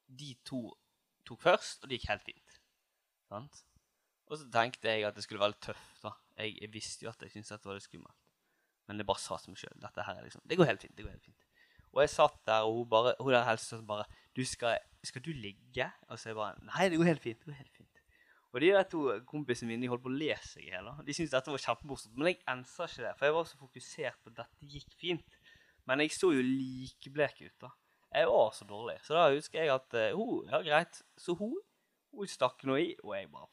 de 0.08 0.34
to 0.46 0.64
tok 1.28 1.42
først, 1.42 1.84
og 1.84 1.90
det 1.90 2.00
gikk 2.00 2.10
helt 2.10 2.26
fint. 2.26 2.58
Sant? 3.30 3.62
Og 4.32 4.40
så 4.40 4.48
tenkte 4.52 4.90
jeg 4.90 5.06
at 5.08 5.16
det 5.16 5.24
skulle 5.24 5.42
være 5.44 5.54
litt 5.54 5.64
tøft. 5.64 6.02
da. 6.04 6.16
Jeg, 6.38 6.58
jeg 6.62 6.74
visste 6.74 7.06
jo 7.06 7.12
at 7.12 7.22
jeg 7.22 7.34
syntes 7.34 7.54
dette 7.54 7.70
var 7.70 7.78
litt 7.78 7.88
skummelt. 7.88 8.18
Men 8.88 9.00
det 9.00 9.08
bare 9.08 9.22
sa 9.24 9.38
til 9.40 9.54
meg 9.54 9.62
sjøl 9.62 9.80
dette 9.80 10.04
her 10.04 10.18
er 10.18 10.26
liksom, 10.26 10.44
det 10.50 10.58
går 10.60 10.68
helt 10.72 10.84
fint. 10.84 10.96
det 10.98 11.06
går 11.06 11.14
helt 11.14 11.28
fint. 11.28 11.46
Og 11.92 12.02
jeg 12.02 12.12
satt 12.14 12.40
der, 12.48 12.66
og 12.68 12.78
hun, 12.80 12.90
bare, 12.90 13.14
hun 13.20 13.34
der 13.34 13.46
helsesøsteren 13.48 13.88
bare 13.88 14.06
du 14.36 14.42
skal, 14.48 14.80
'Skal 15.04 15.24
du 15.26 15.32
ligge?' 15.34 15.92
Og 16.10 16.20
så 16.20 16.30
jeg 16.30 16.36
bare 16.36 16.56
'Nei, 16.62 16.90
det 16.90 16.98
går 16.98 17.10
helt 17.12 17.22
fint.' 17.22 17.40
det 17.40 17.46
går 17.46 17.60
helt 17.64 17.78
fint. 17.78 18.02
Og 18.54 18.62
de 18.62 18.68
der 18.68 18.84
to 18.84 19.02
kompisene 19.26 19.70
mine 19.72 19.86
de 19.86 19.88
holdt 19.88 20.04
på 20.04 20.12
å 20.12 20.20
le 20.20 20.36
seg 20.44 20.66
i 20.66 20.72
hjel. 20.74 20.90
De 21.08 21.14
syntes 21.16 21.32
dette 21.32 21.54
var 21.54 21.62
kjempemorsomt. 21.64 22.18
Men 22.18 22.28
jeg 22.28 22.42
ensa 22.52 22.88
ikke 22.90 23.06
det, 23.06 23.14
for 23.18 23.26
jeg 23.26 23.36
var 23.38 23.46
så 23.48 23.60
fokusert 23.62 24.18
på 24.20 24.32
at 24.34 24.40
dette 24.42 24.72
gikk 24.74 24.98
fint. 25.00 25.38
Men 25.88 26.04
jeg 26.04 26.12
så 26.12 26.34
jo 26.36 26.44
likblek 26.44 27.42
ut. 27.46 27.56
da. 27.64 27.72
Jeg 28.12 28.28
var 28.28 28.52
så 28.52 28.68
dårlig. 28.68 28.98
Så 29.06 29.16
da 29.16 29.30
husker 29.32 29.64
jeg 29.64 29.72
at 29.72 29.96
uh, 29.96 30.18
hun 30.20 30.52
Ja, 30.52 30.60
greit. 30.68 31.02
Så 31.18 31.36
hun, 31.40 31.56
hun 32.12 32.28
stakk 32.28 32.66
noe 32.68 32.82
i, 32.84 32.92
og 33.06 33.16
jeg 33.16 33.32
bare 33.32 33.48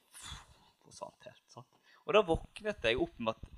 forsvant 0.83 1.31
helt. 1.31 1.47
sånn. 1.55 1.69
Og 2.09 2.17
da 2.17 2.25
våknet 2.27 2.91
jeg 2.91 2.99
opp 2.99 3.23
med 3.23 3.37
at 3.37 3.57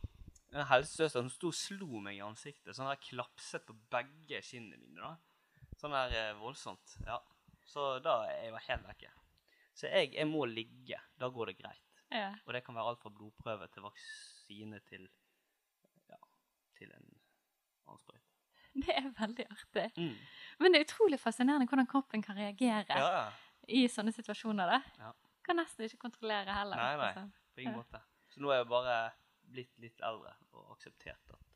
den 0.51 0.67
helsesøsteren 0.67 1.31
sto 1.33 1.49
og 1.55 1.57
slo 1.57 2.03
meg 2.05 2.19
i 2.19 2.25
ansiktet. 2.27 2.75
Sånn 2.77 2.91
der 2.91 3.01
klapset 3.01 3.65
på 3.65 3.79
begge 3.95 4.43
kinnene 4.45 4.77
mine. 4.83 5.01
da. 5.01 5.65
Sånn 5.81 5.95
der 5.97 6.17
eh, 6.19 6.37
voldsomt. 6.37 6.99
Ja. 7.07 7.21
Så 7.71 7.87
da 8.03 8.17
jeg 8.27 8.51
jo 8.51 8.61
helt 8.67 8.87
vekke. 8.89 9.13
Så 9.79 9.87
jeg, 9.89 10.11
jeg 10.17 10.27
må 10.29 10.45
ligge. 10.51 10.99
Da 11.21 11.29
går 11.31 11.53
det 11.53 11.59
greit. 11.61 11.87
Ja. 12.11 12.33
Og 12.47 12.55
det 12.57 12.65
kan 12.67 12.75
være 12.75 12.91
alt 12.91 13.03
fra 13.03 13.13
blodprøve 13.15 13.69
til 13.71 13.85
vaksine 13.87 14.81
til 14.91 15.05
ja, 16.11 16.19
til 16.79 16.91
en 16.97 17.07
annen 17.87 18.01
sprøyte. 18.03 18.27
Det 18.75 18.95
er 18.97 19.07
veldig 19.19 19.47
artig. 19.51 19.87
Mm. 19.99 20.17
Men 20.63 20.73
det 20.75 20.81
er 20.81 20.87
utrolig 20.89 21.19
fascinerende 21.23 21.67
hvordan 21.71 21.89
kroppen 21.91 22.23
kan 22.23 22.39
reagere 22.39 22.85
Ja, 22.99 23.09
ja. 23.17 23.23
i 23.67 23.85
sånne 23.91 24.13
situasjoner. 24.15 24.71
da. 24.71 24.81
Ja. 24.99 25.13
Kan 25.47 25.59
nesten 25.59 25.87
ikke 25.87 26.03
kontrollere 26.09 26.55
heller. 26.55 26.77
Nei, 26.79 26.97
nei. 27.01 27.09
altså. 27.15 27.25
På 27.55 27.63
ingen 27.65 27.79
måte. 27.79 28.03
Så 28.31 28.43
nå 28.43 28.51
er 28.55 28.61
jeg 28.61 28.69
bare 28.71 28.99
blitt 29.51 29.73
litt 29.83 30.03
eldre 30.07 30.35
og 30.55 30.75
akseptert 30.77 31.35
at 31.35 31.47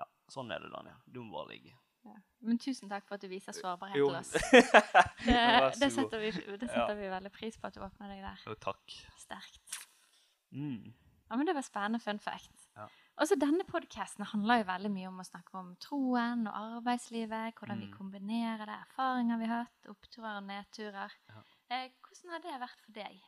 Ja, 0.00 0.06
sånn 0.32 0.52
er 0.52 0.60
det, 0.64 0.70
Daniel. 0.72 1.00
Du 1.08 1.22
må 1.24 1.38
bare 1.38 1.54
ligge. 1.54 1.72
Ja. 2.06 2.16
Men 2.46 2.58
tusen 2.62 2.88
takk 2.92 3.06
for 3.08 3.16
at 3.18 3.24
du 3.24 3.28
viser 3.32 3.52
sårbarhet 3.56 3.96
til 3.98 4.14
oss. 4.14 4.30
Det, 5.26 5.40
det, 5.80 5.88
setter 5.92 6.20
vi, 6.22 6.30
det 6.60 6.68
setter 6.70 6.94
vi 6.98 7.08
veldig 7.10 7.32
pris 7.34 7.56
på 7.58 7.66
at 7.66 7.74
du 7.74 7.80
åpner 7.82 8.12
deg 8.12 8.22
der. 8.22 8.44
Jo, 8.46 8.54
takk. 8.62 8.94
Sterkt. 9.18 9.80
Mm. 10.54 10.92
Ja, 11.26 11.34
men 11.40 11.48
Det 11.48 11.56
var 11.56 11.64
spennende 11.66 11.98
fun 11.98 12.20
fact. 12.22 12.68
Ja. 12.76 12.86
Og 13.16 13.26
så 13.26 13.34
Denne 13.40 13.64
podkasten 13.66 14.26
handler 14.30 14.60
jo 14.60 14.66
veldig 14.68 14.90
mye 14.92 15.08
om 15.08 15.22
å 15.22 15.24
snakke 15.26 15.56
om 15.58 15.72
troen 15.82 16.44
og 16.46 16.54
arbeidslivet. 16.78 17.56
Hvordan 17.58 17.80
vi 17.82 17.88
Mm. 17.88 17.96
kombinerer 17.96 18.66
det, 18.68 18.76
erfaringer 18.86 19.38
vi 19.40 19.46
har 19.50 19.64
hatt, 19.64 19.88
oppturer 19.90 20.36
og 20.36 20.44
nedturer. 20.46 21.16
Ja. 21.32 21.42
Eh, 21.74 21.88
hvordan 22.04 22.30
har 22.36 22.44
det 22.44 22.60
vært 22.60 22.84
for 22.84 22.92
deg? 23.00 23.22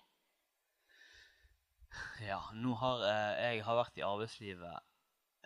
Ja, 2.22 2.38
nå 2.54 2.74
har 2.78 3.02
eh, 3.08 3.54
jeg 3.56 3.64
har 3.66 3.78
vært 3.80 3.96
i 3.98 4.04
arbeidslivet 4.06 4.76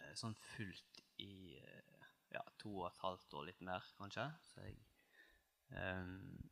eh, 0.02 0.12
sånn 0.18 0.34
fullt 0.52 1.02
i 1.22 1.54
eh, 1.60 1.81
ja, 2.34 2.42
to 2.60 2.72
og 2.80 2.88
et 2.88 3.02
halvt 3.02 3.36
år, 3.38 3.46
litt 3.50 3.62
mer 3.64 3.84
kanskje. 3.98 4.26
Jeg, 4.62 4.76
um, 5.76 6.50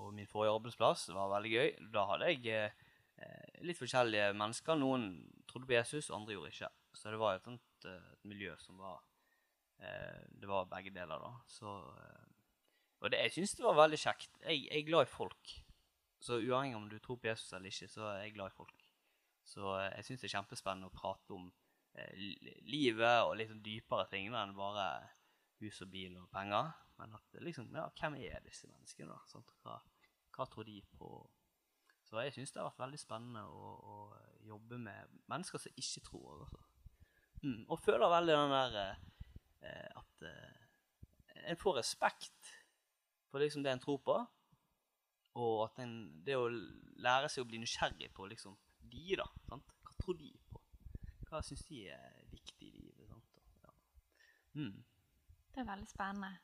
og 0.00 0.14
min 0.14 0.28
forrige 0.28 0.54
arbeidsplass 0.56 1.08
var 1.12 1.32
veldig 1.34 1.52
gøy. 1.52 1.68
Da 1.92 2.04
hadde 2.08 2.30
jeg 2.32 2.46
eh, 2.54 2.86
eh, 3.20 3.60
litt 3.66 3.78
forskjellige 3.78 4.32
mennesker. 4.38 4.78
Noen 4.80 5.10
trodde 5.50 5.68
på 5.68 5.76
Jesus, 5.76 6.10
andre 6.14 6.36
gjorde 6.36 6.52
ikke. 6.54 6.70
Så 6.96 7.12
det 7.12 7.20
var 7.20 7.36
et, 7.36 7.44
sånt, 7.44 7.86
eh, 7.88 8.10
et 8.14 8.24
miljø 8.28 8.54
som 8.62 8.80
var 8.80 9.02
eh, 9.84 10.24
Det 10.40 10.48
var 10.48 10.70
begge 10.72 10.94
deler, 10.94 11.20
da. 11.20 11.34
Så, 11.52 11.74
eh, 12.00 12.26
og 13.02 13.12
det, 13.12 13.20
jeg 13.26 13.36
syns 13.36 13.56
det 13.58 13.66
var 13.68 13.80
veldig 13.82 14.00
kjekt. 14.00 14.40
Jeg, 14.42 14.64
jeg 14.66 14.80
er 14.80 14.88
glad 14.88 15.06
i 15.06 15.12
folk. 15.12 15.54
Så 16.18 16.40
uavhengig 16.40 16.76
om 16.76 16.88
du 16.90 16.98
tror 16.98 17.20
på 17.20 17.28
Jesus 17.30 17.52
eller 17.52 17.70
ikke, 17.70 17.90
så 17.92 18.08
er 18.10 18.22
jeg 18.24 18.34
glad 18.34 18.50
i 18.50 18.56
folk. 18.56 18.88
Så 19.46 19.74
eh, 19.76 19.92
jeg 19.98 20.08
syns 20.08 20.24
det 20.24 20.30
er 20.30 20.36
kjempespennende 20.38 20.90
å 20.90 20.96
prate 20.96 21.36
om 21.36 21.48
eh, 21.48 21.67
livet 22.68 23.24
og 23.24 23.36
litt 23.38 23.50
sånn 23.50 23.64
dypere 23.64 24.08
ting 24.10 24.28
enn 24.30 24.56
bare 24.56 24.88
hus 25.62 25.80
og 25.84 25.90
bil 25.92 26.16
og 26.20 26.28
penger. 26.32 26.70
Men 26.98 27.14
at 27.14 27.40
liksom, 27.44 27.70
ja, 27.76 27.86
hvem 28.00 28.16
er 28.26 28.42
disse 28.44 28.70
menneskene, 28.70 29.14
da? 29.14 29.20
Sant? 29.30 29.52
Hva, 29.62 29.76
hva 30.34 30.46
tror 30.50 30.66
de 30.66 30.80
på? 30.98 31.10
Så 32.08 32.22
jeg 32.24 32.34
syns 32.34 32.54
det 32.54 32.62
har 32.62 32.70
vært 32.70 32.86
veldig 32.86 33.00
spennende 33.00 33.44
å, 33.46 33.74
å 33.76 33.96
jobbe 34.48 34.80
med 34.80 35.18
mennesker 35.30 35.62
som 35.62 35.78
ikke 35.78 36.02
tror. 36.08 36.46
Altså. 36.46 36.62
Mm, 37.42 37.60
og 37.68 37.82
føler 37.84 38.10
veldig 38.10 38.34
den 38.34 38.54
der 38.54 38.78
eh, 38.80 40.00
at 40.00 40.24
eh, 40.26 41.44
en 41.52 41.60
får 41.60 41.78
respekt 41.78 42.54
for 43.28 43.44
liksom 43.44 43.62
det 43.62 43.74
en 43.74 43.84
tror 43.84 44.00
på. 44.04 44.16
Og 45.38 45.54
at 45.68 45.78
en, 45.84 45.94
det 46.26 46.38
å 46.38 46.48
lære 46.48 47.28
seg 47.30 47.44
å 47.44 47.50
bli 47.50 47.60
nysgjerrig 47.62 48.10
på 48.16 48.26
liksom, 48.30 48.56
de, 48.80 49.04
da. 49.20 49.28
Sant? 49.46 49.76
Hva 49.84 49.94
tror 50.00 50.18
de? 50.18 50.32
Hva 51.28 51.42
syns 51.44 51.64
de 51.68 51.82
er 51.92 52.20
viktig 52.32 52.68
i 52.68 52.80
livet? 52.80 53.08
Sant? 53.08 53.42
Ja. 53.62 53.72
Mm. 54.60 54.84
Det 55.54 55.60
er 55.62 55.70
veldig 55.70 55.88
spennende. 55.88 56.38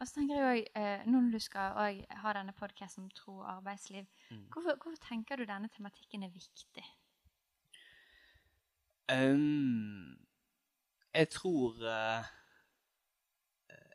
Og 0.00 0.08
så 0.08 0.14
tenker 0.14 0.36
jeg 0.36 0.60
også, 0.62 0.80
eh, 0.80 1.06
Når 1.06 1.30
du 1.32 1.38
skal 1.38 2.04
ha 2.22 2.32
denne 2.32 2.52
podkasten 2.52 3.04
om 3.04 3.10
tro 3.10 3.38
og 3.38 3.50
arbeidsliv, 3.56 4.06
Mm. 4.30 4.46
hvorfor, 4.52 4.76
hvorfor 4.82 5.06
tenker 5.08 5.36
du 5.36 5.44
denne 5.44 5.68
tematikken 5.68 6.22
er 6.22 6.28
viktig? 6.30 6.84
Um, 9.12 10.26
jeg 11.14 11.28
tror 11.28 11.74
uh, 11.82 12.24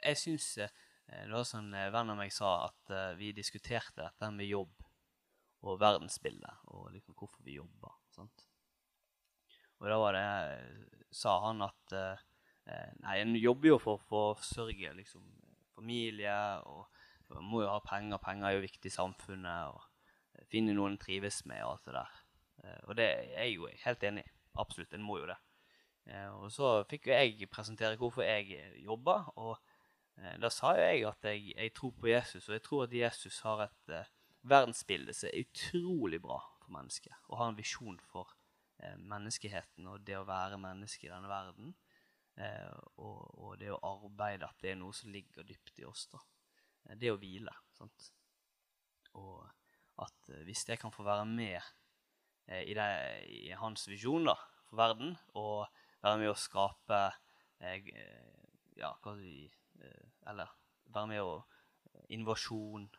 Jeg 0.04 0.18
syns 0.18 0.58
uh, 0.58 0.68
Det 1.08 1.32
var 1.32 1.44
sånn 1.48 1.74
en 1.74 1.94
venn 1.94 2.12
av 2.12 2.18
meg 2.20 2.34
sa, 2.34 2.66
at 2.66 2.92
uh, 2.92 3.16
vi 3.16 3.32
diskuterte 3.32 4.02
dette 4.02 4.32
med 4.32 4.50
jobb 4.50 4.74
og 5.66 5.80
verdensbildet, 5.80 6.58
og 6.68 6.92
liksom 6.94 7.16
hvorfor 7.18 7.42
vi 7.44 7.56
jobber. 7.56 7.96
Sant? 8.14 8.44
Og 9.82 9.90
da 9.90 9.98
var 10.00 10.16
det 10.16 10.28
Sa 11.16 11.38
han 11.46 11.64
at 11.64 11.96
eh, 11.96 12.24
eh, 12.68 12.92
Nei, 13.06 13.20
en 13.22 13.36
jobber 13.40 13.70
jo 13.70 13.80
for 13.80 13.96
å 13.96 14.04
forsørge 14.36 14.92
liksom, 14.98 15.24
familie, 15.76 16.36
og 16.68 16.90
man 17.32 17.48
må 17.48 17.62
jo 17.64 17.72
ha 17.72 17.80
penger. 17.84 18.20
Penger 18.24 18.50
er 18.50 18.58
jo 18.58 18.66
viktig 18.66 18.92
i 18.92 18.96
samfunnet. 18.96 19.72
og 19.72 19.86
eh, 20.36 20.44
Finne 20.52 20.76
noen 20.76 20.96
en 20.96 21.00
trives 21.00 21.44
med, 21.48 21.64
og 21.64 21.78
alt 21.78 21.88
det 21.88 21.96
der. 21.96 22.22
Og 22.90 22.98
det 22.98 23.06
er 23.06 23.32
jeg 23.46 23.56
jo 23.56 23.70
helt 23.84 24.04
enig 24.10 24.26
i. 24.26 24.34
Absolutt, 24.60 24.94
en 24.96 25.06
må 25.06 25.20
jo 25.20 25.30
det. 25.30 25.38
Og 26.40 26.48
så 26.54 26.70
fikk 26.90 27.10
jo 27.10 27.16
jeg 27.16 27.50
presentere 27.52 27.98
hvorfor 28.00 28.24
jeg 28.26 28.60
jobber, 28.82 29.26
og 29.42 29.58
da 30.42 30.50
sa 30.54 30.72
jo 30.78 30.86
jeg 30.86 31.04
at 31.10 31.28
jeg, 31.28 31.52
jeg 31.54 31.74
tror 31.76 31.94
på 32.00 32.10
Jesus, 32.10 32.48
og 32.48 32.56
jeg 32.56 32.64
tror 32.66 32.86
at 32.86 32.96
Jesus 32.96 33.40
har 33.46 33.66
et 33.66 33.94
verdensbilde 34.48 35.16
som 35.18 35.30
er 35.32 35.44
utrolig 35.44 36.22
bra 36.24 36.40
for 36.62 36.76
mennesket, 36.78 37.14
og 37.30 37.40
har 37.42 37.52
en 37.52 37.60
visjon 37.60 38.00
for 38.12 38.35
menneskeheten 39.02 39.88
og 39.92 40.04
det 40.08 40.18
å 40.20 40.28
være 40.28 40.60
menneske 40.62 41.08
i 41.08 41.12
denne 41.12 41.30
verden. 41.32 41.74
Eh, 42.36 42.72
og, 43.00 43.20
og 43.40 43.58
det 43.62 43.72
å 43.72 43.80
arbeide, 43.88 44.50
at 44.50 44.60
det 44.64 44.74
er 44.74 44.80
noe 44.80 44.96
som 44.96 45.12
ligger 45.14 45.48
dypt 45.48 45.80
i 45.80 45.88
oss. 45.88 46.08
da. 46.12 46.20
Eh, 46.90 46.98
det 47.00 47.14
å 47.14 47.20
hvile. 47.22 47.54
sant? 47.78 48.10
Og 49.16 49.46
at 50.04 50.32
eh, 50.34 50.44
hvis 50.48 50.66
jeg 50.68 50.82
kan 50.82 50.94
få 50.94 51.06
være 51.08 51.26
med 51.30 51.58
eh, 51.58 52.64
i, 52.68 52.76
det, 52.76 52.90
i 53.48 53.56
hans 53.56 53.88
visjon 53.88 54.28
da, 54.28 54.36
for 54.68 54.82
verden, 54.82 55.16
og 55.40 55.66
være 56.04 56.22
med 56.22 56.34
å 56.34 56.40
skape 56.40 57.02
eh, 57.64 57.80
eh, 57.80 58.32
Ja, 58.76 58.92
hva 59.00 59.14
vi 59.16 59.46
eh, 59.80 60.08
Eller 60.28 60.50
være 60.92 61.08
med 61.14 61.22
å 61.24 61.36
Innovasjon. 62.12 62.90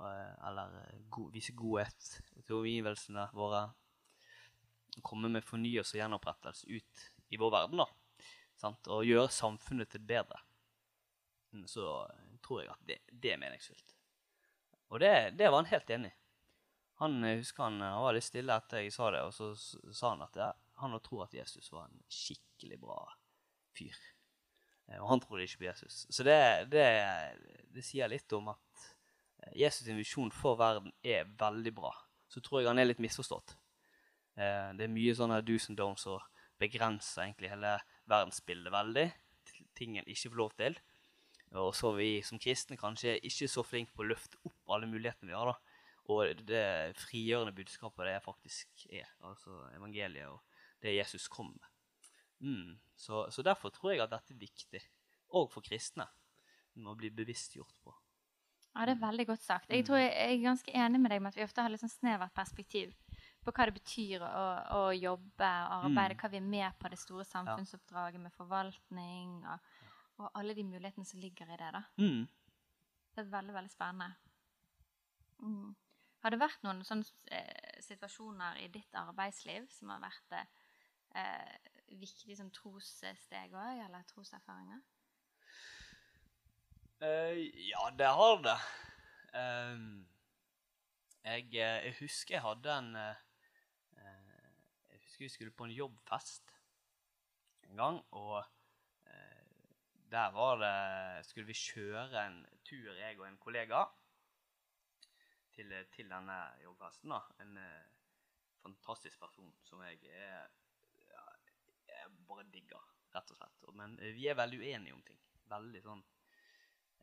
eh, 0.00 0.34
eller 0.48 0.74
eh, 0.82 0.98
go 1.10 1.30
vise 1.32 1.54
godhet 1.56 2.10
til 2.44 2.58
omgivelsene 2.60 3.30
våre. 3.32 3.70
Komme 5.02 5.30
med 5.32 5.44
fornyelse 5.46 5.96
og 5.96 6.00
gjenopprettelse 6.02 6.68
ut 6.68 7.04
i 7.30 7.38
vår 7.40 7.52
verden. 7.54 7.82
da, 7.82 7.86
sant? 8.58 8.88
Og 8.90 9.06
gjøre 9.06 9.30
samfunnet 9.32 9.90
til 9.92 10.04
bedre. 10.06 10.40
Så 11.66 11.86
eh, 12.06 12.38
tror 12.44 12.62
jeg 12.62 12.72
at 12.72 12.86
det, 12.86 12.98
det 13.10 13.34
er 13.34 13.42
meningsfylt. 13.42 13.96
Og 14.90 15.00
det, 15.02 15.12
det 15.38 15.50
var 15.50 15.62
han 15.62 15.70
helt 15.70 15.90
enig 15.90 16.10
i. 16.10 16.16
Han 17.00 17.22
jeg 17.24 17.40
husker 17.40 17.64
han, 17.64 17.80
han 17.80 18.02
var 18.04 18.12
litt 18.12 18.26
stille 18.26 18.56
etter 18.60 18.82
jeg 18.82 18.92
sa 18.92 19.06
det, 19.14 19.22
og 19.24 19.32
så 19.32 19.54
sa 19.56 20.10
han 20.12 20.24
at 20.26 20.34
ja, 20.36 20.50
han 20.82 20.96
tror 21.00 21.24
at 21.24 21.36
Jesus 21.38 21.70
var 21.72 21.86
en 21.86 22.02
skikkelig 22.12 22.76
bra 22.82 22.98
fyr. 23.76 23.96
Eh, 24.90 24.98
Og 25.00 25.08
han 25.08 25.22
trodde 25.22 25.46
ikke 25.46 25.62
på 25.62 25.68
Jesus. 25.70 26.04
Så 26.10 26.26
det, 26.26 26.36
det, 26.74 26.86
det 27.72 27.86
sier 27.86 28.10
litt 28.10 28.32
om 28.36 28.52
at 28.52 28.84
eh, 29.46 29.54
Jesus' 29.62 29.88
visjon 29.96 30.32
for 30.34 30.60
verden 30.60 30.92
er 31.02 31.30
veldig 31.40 31.74
bra. 31.78 31.94
Så 32.30 32.42
tror 32.44 32.60
jeg 32.60 32.70
han 32.70 32.78
er 32.78 32.90
litt 32.90 33.02
misforstått. 33.02 33.56
Eh, 34.40 34.72
Det 34.76 34.86
er 34.86 34.92
mye 34.92 35.16
sånne 35.16 35.42
do's 35.44 35.68
and 35.68 35.78
don'ts 35.78 36.06
som 36.06 36.20
begrenser 36.60 37.24
egentlig 37.24 37.50
hele 37.52 37.74
verdensbildet 38.08 38.72
veldig. 38.72 39.08
Ting 39.76 39.98
en 39.98 40.08
ikke 40.08 40.30
får 40.30 40.40
lov 40.40 40.54
til. 40.56 40.78
Og 41.60 41.74
så 41.74 41.90
er 41.90 41.98
vi 41.98 42.10
som 42.22 42.38
kristne 42.38 42.78
kanskje 42.78 43.18
ikke 43.26 43.48
så 43.50 43.64
flinke 43.66 43.92
på 43.96 44.04
å 44.04 44.10
løfte 44.12 44.38
opp 44.46 44.74
alle 44.76 44.86
mulighetene 44.86 45.32
vi 45.32 45.36
har. 45.36 45.52
da. 45.52 45.58
og 46.10 46.40
det 46.46 46.96
frigjørende 46.98 47.54
budskapet 47.54 48.06
det 48.06 48.22
faktisk 48.22 48.86
er. 48.90 49.06
Altså 49.22 49.50
evangeliet 49.76 50.26
og 50.28 50.40
det 50.82 50.96
Jesus 50.96 51.28
kom 51.28 51.52
med. 51.52 51.68
Mm. 52.40 52.80
Så, 52.96 53.30
så, 53.30 53.42
derfor 53.42 53.68
tror 53.68 53.92
jeg 53.92 54.00
at 54.00 54.10
dette 54.10 54.34
er 54.34 54.38
viktig, 54.38 54.80
òg 55.28 55.50
for 55.52 55.62
kristne. 55.62 56.06
Å 56.80 56.94
bli 56.96 57.10
bevisstgjort 57.10 57.74
på. 57.84 57.92
Ja, 58.74 58.86
det 58.86 58.94
er 58.94 59.02
veldig 59.02 59.26
godt 59.26 59.42
sagt. 59.42 59.70
Jeg 59.70 59.84
tror 59.84 59.98
jeg, 59.98 60.12
jeg 60.14 60.38
er 60.38 60.44
ganske 60.44 60.72
enig 60.72 61.00
med 61.00 61.10
deg 61.10 61.20
med 61.20 61.32
at 61.32 61.36
vi 61.36 61.44
ofte 61.44 61.62
har 61.62 61.70
litt 61.70 61.82
sånn 61.82 61.92
snevert 61.92 62.32
perspektiv 62.34 62.94
på 63.44 63.52
hva 63.56 63.66
det 63.68 63.76
betyr 63.76 64.24
å, 64.26 64.46
å 64.76 64.80
jobbe 64.92 65.50
og 65.66 65.86
arbeide, 65.86 66.16
mm. 66.16 66.20
hva 66.20 66.30
vi 66.32 66.40
er 66.40 66.48
med 66.54 66.78
på 66.80 66.90
det 66.92 66.98
store 67.00 67.24
samfunnsoppdraget 67.28 68.22
med 68.22 68.34
forvaltning 68.36 69.38
og, 69.48 69.70
og 70.20 70.26
alle 70.38 70.56
de 70.56 70.66
mulighetene 70.68 71.08
som 71.08 71.22
ligger 71.22 71.48
i 71.48 71.60
det. 71.60 71.70
da. 71.76 71.84
Mm. 72.02 72.26
Det 73.14 73.24
er 73.24 73.32
veldig, 73.32 73.56
veldig 73.56 73.72
spennende. 73.72 74.10
Mm. 75.40 75.72
Har 76.20 76.34
det 76.34 76.40
vært 76.42 76.64
noen 76.66 76.84
sånne 76.84 77.32
eh, 77.32 77.80
situasjoner 77.80 78.60
i 78.60 78.68
ditt 78.72 78.96
arbeidsliv 79.00 79.70
som 79.72 79.92
har 79.94 80.02
vært 80.04 80.36
eh, 80.36 81.70
viktige 81.96 82.36
som 82.36 82.50
trossteg 82.52 83.56
òg, 83.56 83.80
eller 83.86 84.04
troserfaringer? 84.12 84.82
Uh, 87.00 87.40
ja, 87.64 87.88
det 87.96 88.12
har 88.12 88.42
det. 88.44 88.58
Um, 89.32 90.06
jeg, 91.24 91.46
eh, 91.54 91.78
jeg, 91.86 91.94
husker 92.00 92.34
jeg 92.34 92.44
hadde 92.44 92.74
en 92.76 92.90
uh, 92.96 93.22
vi 95.20 95.28
skulle 95.28 95.54
på 95.54 95.66
en 95.68 95.74
jobbfest 95.76 96.54
en 97.68 97.76
gang, 97.76 98.00
og 98.16 98.38
eh, 99.06 99.40
der 100.10 100.30
var 100.34 100.58
det 100.58 101.26
Skulle 101.26 101.46
vi 101.46 101.54
kjøre 101.54 102.26
en 102.26 102.46
tur, 102.64 102.92
jeg 102.96 103.18
og 103.20 103.28
en 103.28 103.38
kollega, 103.38 103.84
til, 105.54 105.74
til 105.92 106.10
denne 106.10 106.38
jobbfesten. 106.62 107.12
da. 107.12 107.20
En 107.44 107.56
eh, 107.60 107.90
fantastisk 108.62 109.20
person 109.20 109.52
som 109.64 109.82
jeg 109.84 110.00
er 110.08 110.48
ja, 111.10 111.26
jeg 111.88 112.10
bare 112.28 112.46
digger, 112.52 112.82
rett 113.14 113.30
og 113.30 113.38
slett. 113.38 113.68
Men 113.76 113.98
eh, 114.00 114.14
vi 114.16 114.28
er 114.30 114.38
veldig 114.38 114.60
uenige 114.62 114.96
om 114.96 115.04
ting. 115.06 115.20
Veldig 115.50 115.82
sånn 115.84 116.02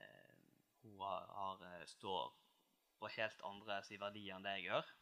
eh, 0.02 0.36
Hun 0.84 1.02
har, 1.04 1.64
står 1.86 2.34
på 2.98 3.10
helt 3.14 3.44
andre 3.46 3.82
verdier 4.00 4.38
enn 4.38 4.46
det 4.46 4.56
jeg 4.58 4.70
gjør. 4.72 4.94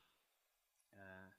Eh, 1.00 1.30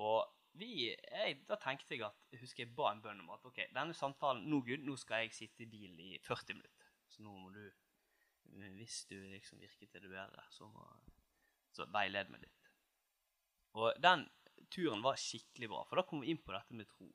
og 0.00 0.39
vi, 0.58 0.88
jeg, 0.90 1.36
da 1.48 1.56
tenkte 1.60 1.94
jeg 1.94 2.04
at 2.08 2.32
jeg 2.32 2.42
husker 2.42 2.64
jeg 2.64 2.74
ba 2.76 2.90
en 2.90 3.02
bønn 3.04 3.22
om 3.22 3.30
at 3.34 3.44
ok, 3.46 3.62
denne 3.74 3.94
samtalen 3.94 4.48
Nå, 4.50 4.62
Gud, 4.66 4.82
nå 4.86 4.96
skal 4.98 5.24
jeg 5.24 5.36
sitte 5.36 5.64
i 5.64 5.70
bilen 5.70 6.00
i 6.02 6.16
40 6.26 6.58
minutter. 6.58 6.90
Så 7.10 7.22
nå 7.22 7.36
må 7.36 7.52
du 7.54 7.62
Hvis 8.50 9.04
du 9.06 9.14
liksom 9.14 9.60
virker 9.60 9.86
til 9.86 10.02
det 10.02 10.10
bedre, 10.10 10.42
så, 10.50 10.66
må, 10.66 10.86
så 11.70 11.86
veiled 11.92 12.32
meg 12.32 12.42
litt. 12.42 12.70
Og 13.78 13.94
den 14.02 14.24
turen 14.74 15.02
var 15.04 15.20
skikkelig 15.20 15.68
bra, 15.70 15.84
for 15.86 16.00
da 16.00 16.06
kom 16.06 16.24
vi 16.24 16.32
inn 16.32 16.42
på 16.42 16.54
dette 16.54 16.74
med 16.74 16.88
tro. 16.90 17.08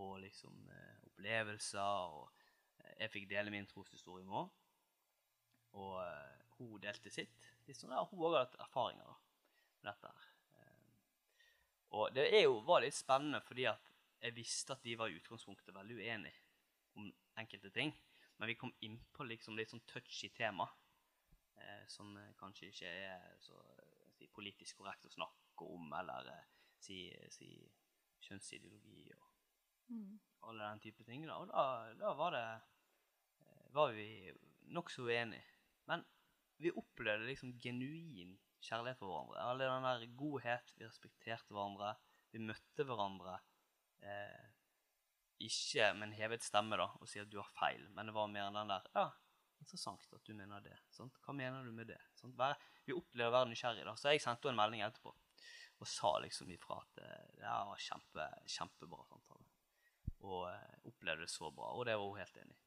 Og 0.00 0.18
liksom 0.22 0.68
eh, 0.70 0.98
opplevelser. 1.08 2.12
Og 2.18 2.28
eh, 2.82 2.92
jeg 3.04 3.12
fikk 3.14 3.30
dele 3.30 3.54
min 3.54 3.68
troshistorie 3.70 4.26
med 4.26 4.36
henne. 4.36 4.66
Og 5.80 5.96
eh, 6.04 6.44
hun 6.58 6.76
delte 6.82 7.12
sitt. 7.14 7.48
Liksom, 7.66 7.94
ja, 7.94 8.04
hun 8.10 8.20
òg 8.20 8.36
hadde 8.36 8.44
hatt 8.44 8.60
erfaringer 8.66 9.16
med 9.80 9.90
dette. 9.92 10.12
her. 10.12 10.29
Og 11.96 12.12
det 12.14 12.28
jo, 12.42 12.60
var 12.66 12.84
litt 12.84 12.94
spennende 12.94 13.40
fordi 13.42 13.66
jeg 13.66 14.36
visste 14.36 14.76
at 14.76 14.84
de 14.84 14.96
var 14.98 15.10
i 15.10 15.16
utgangspunktet 15.18 15.74
veldig 15.74 15.96
uenige 15.98 16.36
om 16.98 17.08
enkelte 17.40 17.72
ting. 17.74 17.92
Men 18.38 18.48
vi 18.48 18.56
kom 18.56 18.72
inn 18.86 18.98
på 19.12 19.26
liksom 19.26 19.58
litt 19.58 19.72
sånn 19.72 19.84
touchy 19.90 20.30
tema 20.36 20.68
eh, 21.60 21.82
som 21.90 22.14
kanskje 22.40 22.70
ikke 22.70 22.92
er 23.10 23.26
så 23.42 23.58
si, 24.16 24.28
politisk 24.32 24.80
korrekt 24.80 25.08
å 25.08 25.12
snakke 25.12 25.66
om, 25.66 25.90
eller 25.98 26.30
eh, 26.32 26.46
si, 26.80 27.02
si, 27.34 27.50
kjønnsideologi 28.24 29.10
og 29.16 29.26
mm. 29.92 30.14
alle 30.48 30.70
den 30.70 30.82
type 30.84 31.04
ting. 31.08 31.26
Da. 31.28 31.36
Og 31.40 31.50
da, 31.50 31.64
da 32.00 32.14
var 32.16 32.36
det 32.36 32.46
eh, 32.46 33.66
var 33.76 33.96
vi 33.96 34.08
nokså 34.72 35.04
uenige. 35.08 35.44
Men 35.90 36.04
vi 36.60 36.72
opplevde 36.76 37.28
liksom 37.28 37.56
genuin 37.60 38.36
kjærlighet 38.64 39.00
for 39.00 39.10
hverandre. 39.10 39.42
All 39.44 39.62
den 39.62 39.86
der 39.88 40.06
godhet. 40.20 40.72
Vi 40.76 40.86
respekterte 40.86 41.54
hverandre. 41.54 41.94
Vi 42.34 42.42
møtte 42.44 42.86
hverandre. 42.86 43.38
Eh, 44.06 44.48
ikke 45.40 45.92
med 45.96 46.10
en 46.10 46.18
hevet 46.18 46.44
stemme 46.44 46.76
da, 46.76 46.90
og 47.00 47.08
si 47.08 47.20
at 47.20 47.30
du 47.32 47.38
har 47.40 47.48
feil, 47.56 47.86
men 47.96 48.08
det 48.08 48.14
var 48.16 48.28
mer 48.28 48.50
den 48.52 48.72
der 48.72 48.86
Ja, 48.94 49.06
interessant 49.62 50.12
at 50.12 50.26
du 50.26 50.34
mener 50.36 50.60
det. 50.64 50.76
Sant? 50.92 51.16
Hva 51.24 51.32
mener 51.36 51.64
du 51.64 51.72
med 51.72 51.88
det? 51.88 52.00
Sant? 52.20 52.36
Vi 52.84 52.96
opplever 52.96 53.32
å 53.32 53.38
være 53.38 53.50
nysgjerrig, 53.52 53.86
da. 53.88 53.96
Så 53.96 54.12
jeg 54.12 54.24
sendte 54.24 54.52
en 54.52 54.60
melding 54.60 54.84
etterpå 54.84 55.14
og 55.80 55.88
sa 55.88 56.10
liksom 56.20 56.50
ifra 56.52 56.76
at 56.82 56.98
eh, 57.00 57.28
det 57.40 57.52
var 57.70 57.80
kjempe, 57.80 58.26
kjempebra 58.52 59.04
samtale. 59.08 59.46
Og 60.28 60.42
eh, 60.50 60.74
opplevde 60.90 61.24
det 61.24 61.32
så 61.32 61.48
bra. 61.56 61.72
Og 61.72 61.86
det 61.88 61.96
var 61.96 62.10
hun 62.10 62.20
helt 62.20 62.36
enig 62.42 62.56
i. 62.56 62.59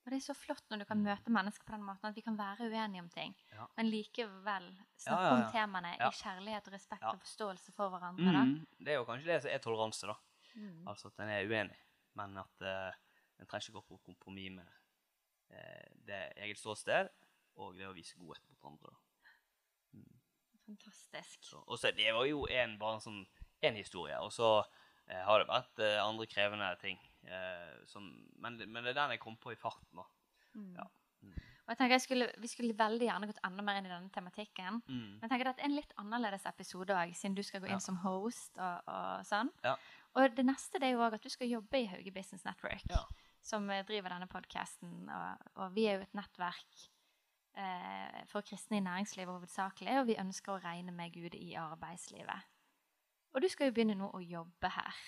Og 0.00 0.12
det 0.12 0.16
er 0.16 0.24
så 0.24 0.34
flott 0.36 0.64
når 0.72 0.82
du 0.82 0.86
kan 0.88 1.02
møte 1.04 1.32
mennesker 1.32 1.66
på 1.66 1.74
den 1.74 1.84
måten 1.84 2.08
at 2.08 2.16
vi 2.16 2.22
kan 2.24 2.38
være 2.38 2.70
uenige 2.72 3.02
om 3.04 3.10
ting, 3.12 3.34
ja. 3.52 3.66
men 3.76 3.90
likevel 3.92 4.70
snakke 4.96 5.26
ja, 5.26 5.26
ja, 5.26 5.34
om 5.34 5.42
temaene 5.52 5.92
i 5.92 6.08
kjærlighet 6.22 6.70
og 6.70 6.76
respekt 6.76 7.04
og 7.10 7.20
forståelse 7.20 7.74
for 7.76 7.92
hverandre. 7.92 8.44
Mm, 8.48 8.54
det 8.80 8.94
er 8.94 9.00
jo 9.00 9.06
kanskje 9.08 9.28
det 9.28 9.38
som 9.44 9.52
er 9.52 9.62
toleranse, 9.64 10.08
da. 10.08 10.16
Mm. 10.54 10.88
Altså 10.88 11.12
at 11.12 11.20
en 11.20 11.32
er 11.34 11.50
uenig, 11.50 11.76
men 12.18 12.40
at 12.40 12.64
uh, 12.64 12.96
en 13.40 13.50
trenger 13.50 13.68
ikke 13.68 13.76
gå 13.76 13.84
på 13.90 14.00
kompromiss 14.08 14.56
med 14.56 14.72
uh, 15.52 15.92
det 16.08 16.22
eget 16.46 16.62
ståsted 16.62 17.12
og 17.60 17.76
det 17.76 17.90
å 17.90 17.94
vise 17.94 18.16
godhet 18.16 18.48
mot 18.48 18.72
andre. 18.72 18.96
Mm. 19.92 20.16
Fantastisk. 20.64 21.44
Så 21.44 21.92
Det 21.92 22.08
var 22.16 22.24
jo 22.24 22.46
en, 22.48 22.78
bare 22.80 22.96
en 22.96 23.04
sånn 23.04 23.22
en 23.60 23.76
historie. 23.76 24.16
Og 24.24 24.32
så 24.32 24.62
uh, 24.64 25.22
har 25.28 25.42
det 25.42 25.50
vært 25.50 25.84
andre 26.00 26.26
krevende 26.30 26.72
ting. 26.80 26.96
Eh, 27.26 27.84
som, 27.90 28.06
men, 28.40 28.56
men, 28.66 28.82
det 28.84 28.94
er 28.94 29.02
den 29.02 29.14
jeg 29.16 29.22
kom 29.22 29.36
på 29.40 29.52
i 29.52 29.58
farten. 29.60 30.02
Mm. 30.54 30.74
Ja. 30.78 30.86
Mm. 31.20 31.36
Og 31.36 31.72
jeg 31.74 31.78
tenker 31.78 31.94
jeg 31.94 32.02
skulle, 32.02 32.26
Vi 32.40 32.48
skulle 32.48 32.74
veldig 32.78 33.06
gjerne 33.06 33.26
gått 33.28 33.42
enda 33.46 33.62
mer 33.62 33.78
inn 33.78 33.86
i 33.86 33.92
denne 33.92 34.12
tematikken. 34.14 34.80
Mm. 34.88 35.08
Men 35.18 35.24
jeg 35.24 35.32
tenker 35.32 35.50
det 35.50 35.54
er 35.58 35.68
en 35.68 35.76
litt 35.76 35.96
annerledes 36.00 36.46
episode 36.50 36.96
òg, 36.96 37.14
siden 37.16 37.36
du 37.38 37.42
skal 37.46 37.62
gå 37.62 37.70
inn 37.70 37.78
ja. 37.78 37.84
som 37.84 38.00
host. 38.04 38.52
og, 38.56 38.88
og 38.90 39.26
sånn. 39.28 39.52
Ja. 39.66 39.76
Og 40.18 40.32
det 40.34 40.46
neste 40.46 40.80
det 40.82 40.88
er 40.88 40.96
jo 40.96 41.04
òg 41.06 41.18
at 41.18 41.26
du 41.26 41.30
skal 41.30 41.50
jobbe 41.50 41.78
i 41.78 41.86
Hauge 41.90 42.12
Business 42.14 42.42
Network, 42.46 42.88
som 43.46 43.68
eh, 43.70 43.84
driver 43.86 44.16
denne 44.16 44.26
podkasten. 44.30 45.04
Og, 45.06 45.52
og, 45.54 45.68
vi 45.76 45.86
er 45.86 46.00
jo 46.00 46.06
et 46.08 46.16
nettverk 46.18 46.86
eh, 47.54 48.18
for 48.32 48.46
kristne 48.46 48.80
i 48.80 48.84
næringslivet 48.86 49.30
hovedsakelig, 49.30 50.00
og 50.00 50.08
vi 50.10 50.18
ønsker 50.18 50.56
å 50.56 50.62
regne 50.64 50.94
med 50.96 51.14
Gud 51.14 51.38
i 51.38 51.52
arbeidslivet. 51.60 52.50
Og 53.30 53.44
du 53.44 53.48
skal 53.52 53.70
jo 53.70 53.76
begynne 53.76 53.94
nå 53.94 54.10
å 54.10 54.24
jobbe 54.24 54.72
her. 54.74 55.04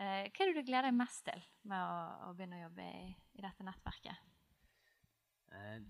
Eh, 0.00 0.30
hva 0.32 0.44
er 0.46 0.48
det 0.48 0.62
du 0.62 0.64
gleder 0.64 0.88
deg 0.88 0.96
mest 0.96 1.26
til 1.26 1.42
med 1.68 1.76
å, 1.76 1.96
å 2.30 2.34
begynne 2.36 2.56
å 2.56 2.62
jobbe 2.62 2.86
i, 2.88 3.08
i 3.36 3.44
dette 3.44 3.66
nettverket? 3.66 4.28
Eh, 5.52 5.80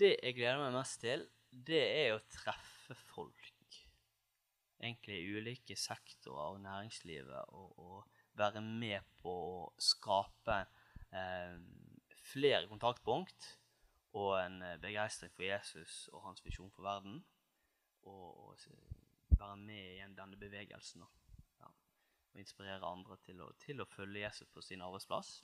det 0.00 0.16
jeg 0.16 0.36
gleder 0.40 0.58
meg 0.58 0.74
mest 0.74 0.98
til, 1.04 1.22
det 1.54 1.82
er 1.84 2.16
å 2.16 2.24
treffe 2.34 2.96
folk. 3.12 3.78
Egentlig 4.82 5.20
i 5.20 5.36
ulike 5.38 5.76
sektorer 5.78 6.48
av 6.48 6.58
næringslivet. 6.64 7.54
Og, 7.54 7.78
og, 7.78 8.20
være 8.34 8.58
med 8.66 9.06
på 9.20 9.30
å 9.30 9.58
skape 9.78 10.56
eh, 11.14 11.52
flere 12.26 12.66
kontaktpunkt 12.66 13.46
og 14.18 14.32
en 14.40 14.56
eh, 14.66 14.80
begeistring 14.82 15.30
for 15.36 15.46
Jesus 15.46 16.08
og 16.10 16.24
hans 16.24 16.42
visjon 16.42 16.72
for 16.74 16.82
verden. 16.82 17.20
Og, 18.02 18.50
og 18.50 19.38
være 19.38 19.60
med 19.62 20.00
i 20.00 20.08
denne 20.18 20.40
bevegelsen. 20.40 21.06
Da 21.06 21.23
og 22.34 22.42
inspirere 22.42 22.90
andre 22.90 23.16
til 23.22 23.40
å, 23.44 23.50
til 23.62 23.80
å 23.80 23.88
følge 23.88 24.24
Jesus 24.24 24.50
på 24.50 24.62
sin 24.64 24.82
arbeidsplass. 24.82 25.36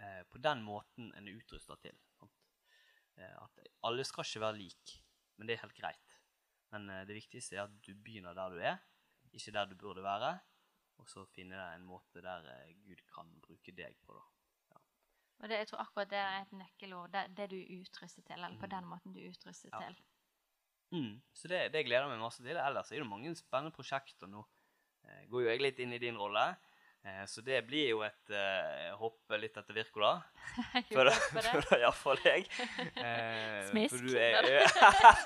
Eh, 0.00 0.22
på 0.30 0.40
den 0.40 0.62
måten 0.64 1.12
en 1.14 1.28
er 1.28 1.36
utrusta 1.36 1.76
til. 1.82 1.98
Eh, 3.18 3.34
at 3.34 3.60
alle 3.86 4.06
skal 4.06 4.24
ikke 4.24 4.44
være 4.46 4.60
lik, 4.60 4.94
men 5.36 5.48
det 5.48 5.56
er 5.56 5.64
helt 5.66 5.76
greit. 5.76 6.18
Men 6.72 6.88
eh, 6.92 7.04
det 7.08 7.16
viktigste 7.18 7.58
er 7.58 7.66
at 7.66 7.76
du 7.84 7.92
begynner 7.94 8.36
der 8.36 8.54
du 8.54 8.62
er, 8.62 8.78
ikke 9.32 9.54
der 9.54 9.68
du 9.68 9.76
burde 9.76 10.04
være. 10.04 10.38
Og 10.98 11.06
så 11.06 11.22
finne 11.30 11.58
en 11.76 11.86
måte 11.86 12.22
der 12.24 12.46
eh, 12.54 12.74
Gud 12.86 13.02
kan 13.12 13.30
bruke 13.44 13.74
deg 13.74 13.98
på. 14.06 14.16
Ja. 14.72 14.80
Og 15.42 15.50
det, 15.50 15.60
jeg 15.60 15.70
tror 15.70 15.84
akkurat 15.84 16.10
det 16.10 16.20
er 16.22 16.38
et 16.40 16.54
nøkkelord. 16.56 17.12
Det, 17.14 17.24
det 17.38 17.50
du 17.52 17.58
er 17.58 17.82
utrustet 17.82 18.24
til, 18.24 18.38
eller 18.38 18.56
på 18.58 18.66
mm. 18.66 18.72
den 18.76 18.88
måten 18.92 19.14
du 19.14 19.20
er 19.22 19.34
utrustet 19.34 19.74
ja. 19.74 19.82
til. 19.84 20.00
Mm. 20.94 21.18
Så 21.36 21.50
det, 21.52 21.66
det 21.74 21.84
gleder 21.84 22.06
jeg 22.06 22.14
meg 22.14 22.24
masse 22.24 22.42
til. 22.42 22.56
Ellers 22.56 22.92
er 22.92 23.02
det 23.02 23.10
mange 23.10 23.34
spennende 23.36 23.74
prosjekter 23.76 24.30
nå 24.30 24.46
går 25.30 25.44
jo 25.44 25.50
jeg 25.52 25.62
litt 25.64 25.84
inn 25.84 25.94
i 25.96 26.02
din 26.02 26.18
rolle. 26.18 26.50
Eh, 27.08 27.26
så 27.26 27.40
det 27.40 27.62
blir 27.66 27.92
jo 27.92 28.00
et 28.02 28.32
uh, 28.34 28.94
hopp 28.98 29.36
litt 29.38 29.56
etter 29.56 29.76
Wirkola. 29.76 30.16
For, 30.94 31.10
for 31.10 31.76
iallfall 31.78 32.20
jeg. 32.26 32.46
Eh, 32.96 33.68
Smisk. 33.68 33.94
For 33.94 34.08
du 34.08 34.16
er, 34.18 34.48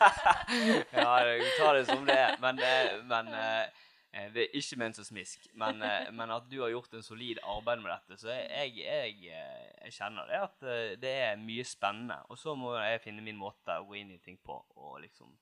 ja, 0.99 1.15
du 1.39 1.47
tar 1.57 1.79
det 1.79 1.87
som 1.89 2.05
det 2.07 2.19
er. 2.19 2.37
Men, 2.43 2.61
men 3.09 3.31
uh, 3.33 4.27
det 4.35 4.45
er 4.45 4.59
ikke 4.59 4.81
ment 4.83 4.99
som 4.99 5.07
smisk. 5.09 5.47
Men, 5.57 5.81
men, 6.13 6.35
at 6.35 6.51
du 6.51 6.59
har 6.61 6.73
gjort 6.75 6.99
en 6.99 7.07
solid 7.07 7.41
arbeid 7.49 7.81
med 7.81 7.95
dette. 7.95 8.19
Så 8.21 8.35
jeg, 8.35 8.75
jeg, 8.83 9.15
jeg 9.31 9.95
kjenner 9.97 10.29
det 10.29 10.43
at 10.43 10.67
det 11.01 11.15
er 11.31 11.41
mye 11.41 11.65
spennende. 11.65 12.19
Og 12.29 12.37
så 12.39 12.53
må 12.59 12.75
jeg 12.77 13.01
finne 13.07 13.25
min 13.25 13.41
måte 13.41 13.79
å 13.81 13.87
gå 13.89 14.03
inn 14.03 14.13
i 14.13 14.21
ting 14.21 14.37
på 14.45 14.59
og 14.77 15.01
liksom 15.07 15.33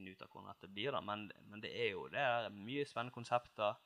finne 0.00 0.16
ut 0.16 0.24
av 0.24 0.32
hvordan 0.32 0.50
dette 0.54 0.72
blir. 0.72 0.92
da, 0.96 1.04
Men, 1.04 1.28
men 1.52 1.60
det 1.60 1.70
er 1.76 1.92
jo 1.92 2.08
det 2.12 2.20
er 2.24 2.48
mye 2.54 2.86
spennende 2.88 3.14
konsepter 3.14 3.76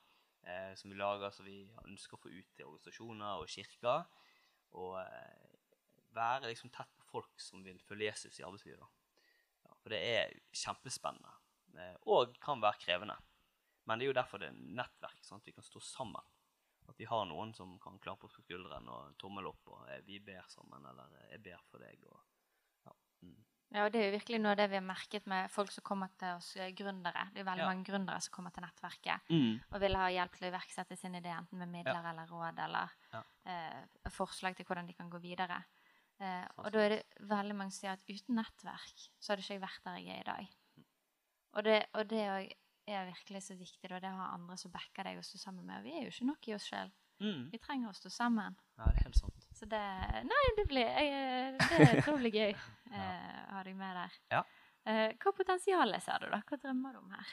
eh, 0.47 0.73
som 0.79 0.93
vi 0.93 0.99
lager, 0.99 1.35
som 1.35 1.49
vi 1.49 1.65
ønsker 1.85 2.17
å 2.17 2.23
få 2.23 2.31
ut 2.31 2.51
til 2.55 2.69
organisasjoner 2.71 3.43
og 3.43 3.51
kirker. 3.51 4.07
Og 4.79 4.99
eh, 5.03 5.55
være 6.15 6.51
liksom 6.53 6.71
tett 6.75 6.93
på 6.99 7.11
folk 7.11 7.43
som 7.43 7.65
vil 7.67 7.81
følge 7.83 8.13
Jesus 8.13 8.39
i 8.39 8.47
arbeidslivet. 8.47 9.03
Ja, 9.65 9.75
for 9.83 9.95
det 9.95 10.03
er 10.15 10.37
kjempespennende. 10.55 11.35
Eh, 11.75 11.97
og 12.11 12.37
kan 12.43 12.63
være 12.63 12.83
krevende. 12.87 13.19
Men 13.85 13.99
det 13.99 14.07
er 14.07 14.13
jo 14.15 14.21
derfor 14.21 14.41
det 14.41 14.49
er 14.49 14.63
nettverk, 14.79 15.21
sånn 15.27 15.43
at 15.43 15.51
vi 15.51 15.57
kan 15.57 15.67
stå 15.67 15.83
sammen. 15.85 16.33
At 16.89 16.99
vi 17.01 17.09
har 17.09 17.25
noen 17.29 17.55
som 17.57 17.79
kan 17.81 17.99
klappe 18.01 18.29
oss 18.29 18.37
på 18.37 18.45
skulderen 18.45 18.89
og 18.93 19.17
tommel 19.21 19.49
opp, 19.51 19.73
og 19.73 19.91
eh, 19.91 20.05
vi 20.07 20.21
ber 20.25 20.45
sammen, 20.53 20.85
eller 20.91 21.19
eh, 21.19 21.35
jeg 21.35 21.45
ber 21.49 21.67
for 21.71 21.85
deg. 21.85 22.07
og. 22.09 22.34
Ja, 23.75 23.85
og 23.87 23.93
Det 23.93 24.01
er 24.01 24.05
jo 24.07 24.15
virkelig 24.19 24.39
noe 24.41 24.53
av 24.55 24.57
det 24.61 24.69
vi 24.71 24.77
har 24.79 24.85
merket 24.87 25.25
med 25.27 25.51
folk 25.51 25.73
som 25.75 25.83
kommer 25.83 26.09
til 26.21 26.37
oss 26.37 26.53
eh, 26.57 26.71
gründere. 26.79 27.25
Det 27.35 27.41
er 27.43 27.49
veldig 27.49 27.65
Ja. 27.65 27.71
mange 27.73 27.85
gründere 27.89 28.21
som 28.23 28.33
kommer 28.33 28.53
til 28.55 28.63
nettverket 28.63 29.21
Mm. 29.31 29.61
og 29.73 29.81
vil 29.81 29.97
ha 29.97 30.07
hjelp 30.15 30.33
til 30.37 30.47
å 30.47 30.53
iverksette 30.53 30.97
sin 30.97 31.15
idé, 31.15 31.33
enten 31.37 31.59
med 31.59 31.69
midler 31.69 32.05
eller 32.11 32.27
råd 32.31 32.59
eller 32.65 32.91
Ja. 33.13 33.23
eh, 33.47 34.11
forslag 34.11 34.55
til 34.57 34.65
hvordan 34.65 34.87
de 34.87 34.93
kan 34.95 35.11
gå 35.11 35.19
videre. 35.21 35.65
Eh, 36.21 36.47
og 36.59 36.71
da 36.73 36.79
er 36.79 36.89
det 36.91 37.05
veldig 37.21 37.55
mange 37.57 37.73
som 37.73 37.81
sier 37.89 37.93
at 37.93 38.05
uten 38.09 38.37
nettverk 38.37 39.09
så 39.21 39.33
hadde 39.35 39.43
ikke 39.43 39.55
jeg 39.59 39.61
vært 39.61 39.83
der 39.85 39.97
jeg 39.99 40.17
er 40.17 40.21
i 40.21 40.23
dag. 40.23 40.49
Og 41.55 41.65
det, 41.65 41.87
og 41.95 42.09
det 42.09 42.55
er 42.87 43.07
virkelig 43.11 43.43
så 43.43 43.55
viktig, 43.59 43.89
da, 43.89 43.99
det 43.99 44.11
å 44.11 44.17
ha 44.17 44.35
andre 44.35 44.57
som 44.57 44.71
backer 44.71 45.03
deg 45.03 45.17
og 45.19 45.25
står 45.25 45.39
sammen 45.41 45.65
med. 45.67 45.79
Og 45.79 45.83
vi 45.85 45.91
er 45.99 46.03
jo 46.05 46.11
ikke 46.11 46.27
nok 46.27 46.49
i 46.49 46.55
oss 46.55 46.69
sjøl. 46.71 46.93
Mm. 47.21 47.51
Vi 47.51 47.59
trenger 47.59 47.89
å 47.89 47.95
stå 47.95 48.11
sammen. 48.11 48.57
Ja, 48.79 48.85
det 48.85 48.97
er 48.99 49.03
helt 49.05 49.17
sant. 49.17 49.44
Så 49.65 49.69
det 49.69 50.25
Nei, 50.29 50.45
det 50.57 50.65
blir 50.69 50.85
jeg, 50.85 51.53
Det 51.57 52.03
tror 52.05 52.19
jeg 52.19 52.21
blir 52.21 52.35
gøy 52.37 52.51
eh, 52.99 53.39
å 53.49 53.55
ha 53.57 53.63
deg 53.65 53.77
med 53.79 53.97
der. 53.97 54.17
Ja. 54.35 54.43
Eh, 54.85 55.15
hva 55.17 55.33
potensial 55.33 55.97
ser 56.05 56.21
du, 56.21 56.27
da? 56.35 56.43
Hva 56.45 56.59
drømmer 56.61 56.93
du 56.93 56.99
om 57.01 57.15
her? 57.15 57.31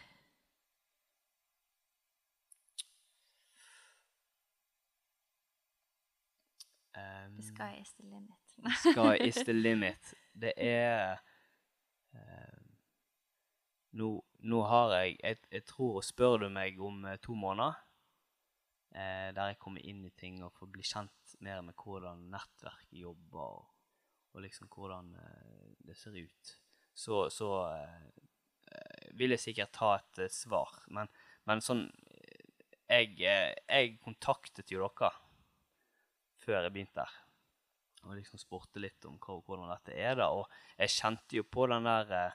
Um, 6.95 7.35
The 7.35 7.43
sky 7.49 7.69
is 7.81 7.91
the 7.99 8.07
limit. 8.07 8.55
Sky 8.79 9.27
is 9.27 9.43
the 9.43 9.57
limit. 9.57 10.15
Det 10.31 10.55
er 10.55 11.19
eh, 12.15 12.59
nå, 13.99 14.13
nå 14.39 14.65
har 14.71 14.95
jeg, 15.01 15.17
jeg 15.19 15.43
Jeg 15.51 15.67
tror 15.67 15.99
Spør 15.99 16.45
du 16.45 16.49
meg 16.49 16.79
om 16.79 17.03
eh, 17.03 17.19
to 17.19 17.35
måneder, 17.35 17.75
eh, 18.95 19.35
der 19.35 19.51
jeg 19.51 19.59
kommer 19.59 19.83
inn 19.83 20.05
i 20.07 20.15
ting 20.15 20.39
og 20.45 20.55
får 20.55 20.71
bli 20.77 20.87
kjent 20.93 21.20
mer 21.45 21.61
med 21.65 21.77
hvordan 21.77 22.27
nettverket 22.31 22.99
jobber, 23.01 23.55
og, 23.61 23.71
og 24.35 24.45
liksom 24.45 24.69
hvordan 24.71 25.13
eh, 25.21 25.71
det 25.87 25.97
ser 25.99 26.17
ut, 26.17 26.53
så, 26.93 27.25
så 27.33 27.49
eh, 27.71 28.05
eh, 28.71 29.09
vil 29.17 29.35
jeg 29.35 29.45
sikkert 29.47 29.73
ta 29.77 29.95
et 29.97 30.23
eh, 30.25 30.33
svar. 30.33 30.77
Men, 30.93 31.09
men 31.49 31.63
sånn 31.65 31.87
eh, 31.87 32.45
jeg, 32.91 33.17
eh, 33.23 33.51
jeg 33.65 33.97
kontaktet 34.03 34.71
jo 34.73 34.83
dere 34.85 35.11
før 36.41 36.65
jeg 36.65 36.73
begynte 36.73 37.05
her 37.05 37.19
og 38.01 38.15
liksom 38.17 38.39
spurte 38.41 38.81
litt 38.81 39.05
om 39.05 39.17
hva, 39.21 39.37
hvordan 39.45 39.69
dette 39.69 39.93
er. 39.93 40.15
da, 40.17 40.31
Og 40.33 40.47
jeg 40.79 40.95
kjente 40.95 41.37
jo 41.37 41.45
på 41.45 41.67
den 41.69 41.85
der 41.85 42.33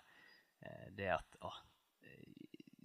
Det 0.96 1.08
at 1.12 1.38
eh, 1.42 2.22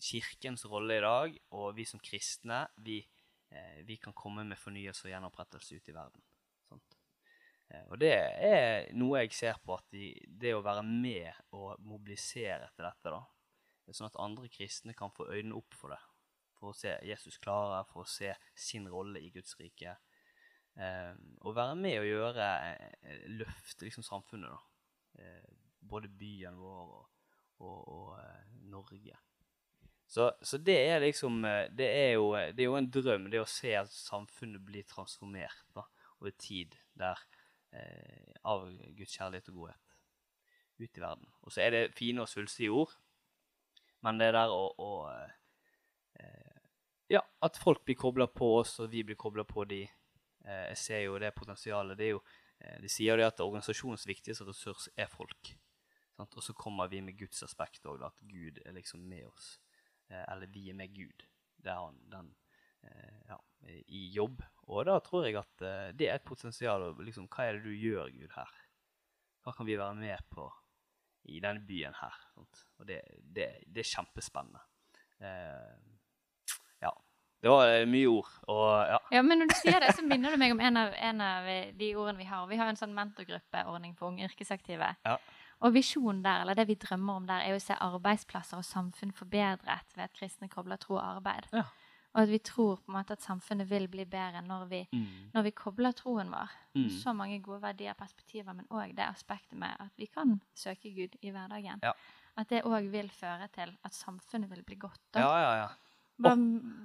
Kirkens 0.01 0.65
rolle 0.65 0.97
i 0.97 1.03
dag, 1.03 1.35
og 1.55 1.75
vi 1.77 1.85
som 1.85 2.01
kristne, 2.03 2.65
vi, 2.77 2.99
vi 3.87 3.97
kan 3.99 4.13
komme 4.15 4.45
med 4.47 4.59
fornyelse 4.59 5.07
og 5.07 5.11
gjenopprettelse 5.11 5.75
ut 5.75 5.89
i 5.91 5.95
verden. 5.95 6.23
Sånt. 6.69 6.97
Eh, 7.71 7.83
og 7.89 7.99
det 8.01 8.11
er 8.13 8.89
noe 8.99 9.23
jeg 9.23 9.35
ser 9.35 9.59
på, 9.63 9.75
at 9.77 9.87
de, 9.93 10.11
det 10.25 10.53
å 10.55 10.63
være 10.65 10.83
med 10.87 11.55
og 11.57 11.79
mobilisere 11.87 12.71
til 12.75 12.87
dette, 12.87 13.13
da, 13.13 13.21
det 13.81 13.93
er 13.93 13.99
sånn 13.99 14.11
at 14.11 14.19
andre 14.23 14.49
kristne 14.51 14.95
kan 14.97 15.13
få 15.15 15.29
øynene 15.31 15.57
opp 15.57 15.77
for 15.77 15.95
det. 15.95 16.01
For 16.59 16.71
å 16.71 16.77
se 16.77 16.93
Jesus 17.07 17.39
klare, 17.41 17.81
for 17.89 18.03
å 18.03 18.09
se 18.09 18.33
sin 18.53 18.85
rolle 18.91 19.21
i 19.23 19.31
Guds 19.33 19.55
rike. 19.59 19.95
Eh, 20.75 21.13
og 21.41 21.55
være 21.57 21.77
med 21.79 21.97
og 22.01 22.09
gjøre 22.09 22.51
eh, 22.67 23.25
løfte 23.39 23.87
liksom 23.87 24.05
samfunnet, 24.07 24.51
da. 24.51 24.67
Eh, 25.21 25.49
både 25.91 26.11
byen 26.13 26.59
vår 26.61 26.93
og, 26.99 27.07
og, 27.65 27.79
og 27.95 28.13
eh, 28.21 28.53
Norge. 28.71 29.17
Så, 30.11 30.27
så 30.43 30.57
det 30.59 30.75
er 30.89 30.99
liksom 30.99 31.45
eh, 31.47 31.69
det 31.71 31.87
er, 31.87 32.09
jo, 32.19 32.33
det 32.35 32.59
er 32.59 32.67
jo 32.67 32.75
en 32.75 32.89
drøm, 32.91 33.29
det 33.31 33.39
å 33.39 33.47
se 33.47 33.71
at 33.79 33.93
samfunnet 33.95 34.59
blir 34.67 34.83
transformert 34.89 35.61
da, 35.71 35.85
over 36.19 36.33
tid 36.35 36.75
der, 36.99 37.21
eh, 37.71 38.33
av 38.43 38.65
Guds 38.97 39.15
kjærlighet 39.15 39.47
og 39.53 39.61
godhet 39.61 39.95
ut 40.81 40.97
i 40.97 41.03
verden. 41.03 41.31
Og 41.45 41.53
så 41.53 41.63
er 41.63 41.71
det 41.71 41.83
fine 41.95 42.25
og 42.25 42.29
svulstige 42.29 42.73
ord, 42.75 42.91
men 44.03 44.19
det 44.19 44.33
der 44.35 44.51
å, 44.51 44.65
å 44.75 44.91
eh, 45.13 45.37
eh, 46.19 46.59
Ja, 47.11 47.23
at 47.43 47.57
folk 47.59 47.85
blir 47.87 47.99
kobla 47.99 48.27
på 48.27 48.53
oss, 48.59 48.77
og 48.83 48.91
vi 48.91 49.05
blir 49.07 49.19
kobla 49.19 49.43
på 49.47 49.65
de. 49.67 49.81
Eh, 50.43 50.67
jeg 50.71 50.77
ser 50.79 51.01
jo 51.05 51.17
det 51.19 51.33
potensialet. 51.35 51.97
Det 51.99 52.05
er 52.09 52.15
jo, 52.17 52.21
eh, 52.59 52.77
de 52.83 52.91
sier 52.91 53.19
det 53.19 53.27
at 53.27 53.43
organisasjonens 53.43 54.07
viktigste 54.07 54.47
ressurs 54.47 54.87
er 54.95 55.11
folk. 55.11 55.55
Sant? 56.15 56.35
Og 56.35 56.43
så 56.43 56.55
kommer 56.55 56.87
vi 56.91 57.01
med 57.03 57.19
Guds 57.19 57.43
aspekt 57.43 57.85
òg, 57.87 58.03
at 58.07 58.23
Gud 58.27 58.59
er 58.65 58.75
liksom 58.75 59.03
med 59.07 59.27
oss. 59.27 59.57
Eh, 60.11 60.23
eller 60.33 60.51
vi 60.51 60.69
er 60.69 60.77
med 60.77 60.93
Gud. 60.95 61.25
Det 61.61 61.71
er 61.71 61.79
han 61.79 61.99
den 62.11 62.31
eh, 62.83 63.19
ja, 63.29 63.37
i 63.87 64.07
jobb. 64.15 64.41
Og 64.67 64.85
da 64.89 64.97
tror 65.03 65.27
jeg 65.27 65.39
at 65.39 65.63
eh, 65.65 65.91
det 65.97 66.09
er 66.09 66.19
et 66.19 66.27
potensial. 66.27 66.89
Liksom, 66.99 67.29
hva 67.31 67.47
er 67.47 67.59
det 67.59 67.69
du 67.69 67.75
gjør, 67.75 68.11
Gud, 68.15 68.33
her? 68.35 68.57
Hva 69.41 69.55
kan 69.57 69.67
vi 69.69 69.79
være 69.79 69.97
med 69.97 70.27
på 70.33 70.49
i 71.31 71.39
denne 71.41 71.63
byen 71.65 71.95
her? 72.01 72.17
Sant? 72.33 72.65
Og 72.79 72.89
det, 72.89 73.01
det, 73.21 73.53
det 73.67 73.85
er 73.85 73.91
kjempespennende. 73.93 74.61
Eh, 75.21 75.79
ja. 76.83 76.91
Det 77.41 77.49
var 77.49 77.71
mye 77.89 78.09
ord. 78.09 78.33
Og 78.53 78.65
ja. 78.91 78.97
Ja, 79.15 79.21
men 79.25 79.41
når 79.41 79.49
du 79.49 79.55
sier 79.57 79.79
det, 79.81 79.95
så 79.97 80.05
minner 80.05 80.33
du 80.33 80.41
meg 80.41 80.53
om 80.53 80.61
en 80.61 80.77
av, 80.77 80.91
en 80.93 81.23
av 81.25 81.47
de 81.77 81.93
ordene 81.95 82.19
vi 82.19 82.27
har. 82.29 82.43
Vi 82.49 82.59
har 82.59 82.69
en 82.69 82.77
sånn 82.77 82.93
mentorgruppeordning 82.97 83.95
for 83.97 84.11
unge 84.11 84.27
yrkesaktive. 84.27 84.91
Ja. 85.07 85.15
Og 85.61 85.73
visjonen 85.73 86.23
der, 86.23 86.41
eller 86.41 86.53
det 86.57 86.67
vi 86.67 86.75
drømmer 86.75 87.13
om 87.21 87.27
der, 87.29 87.43
er 87.45 87.55
å 87.55 87.61
se 87.61 87.73
arbeidsplasser 87.77 88.57
og 88.57 88.65
samfunn 88.65 89.11
forbedret 89.13 89.95
ved 89.95 90.03
at 90.07 90.13
kristne 90.17 90.49
kobler 90.49 90.77
tro 90.81 90.95
og 90.95 91.03
arbeid. 91.17 91.47
Ja. 91.53 91.63
Og 92.13 92.23
at 92.23 92.29
vi 92.29 92.39
tror 92.43 92.75
på 92.81 92.89
en 92.91 92.97
måte 92.97 93.11
at 93.15 93.21
samfunnet 93.23 93.69
vil 93.69 93.85
bli 93.87 94.03
bedre 94.05 94.41
når 94.43 94.65
vi, 94.67 94.87
Mm. 94.91 95.29
når 95.33 95.43
vi 95.43 95.51
kobler 95.51 95.91
troen 95.93 96.29
vår. 96.31 96.49
Mm. 96.75 96.89
Så 96.89 97.13
mange 97.15 97.39
gode 97.41 97.61
verdier 97.61 97.91
og 97.91 97.97
perspektiver, 97.97 98.53
men 98.53 98.65
òg 98.69 98.95
det 98.95 99.05
aspektet 99.05 99.53
med 99.57 99.75
at 99.79 99.91
vi 99.97 100.07
kan 100.07 100.41
søke 100.55 100.91
Gud 100.95 101.15
i 101.21 101.29
hverdagen. 101.31 101.79
Ja. 101.83 101.93
At 102.37 102.49
det 102.49 102.63
òg 102.63 102.89
vil 102.91 103.07
føre 103.09 103.47
til 103.53 103.77
at 103.85 103.93
samfunnet 103.93 104.49
vil 104.49 104.63
bli 104.63 104.75
godt. 104.75 104.99
Da. 105.13 105.19
Ja, 105.19 105.37
ja, 105.39 105.55
ja. 105.61 105.67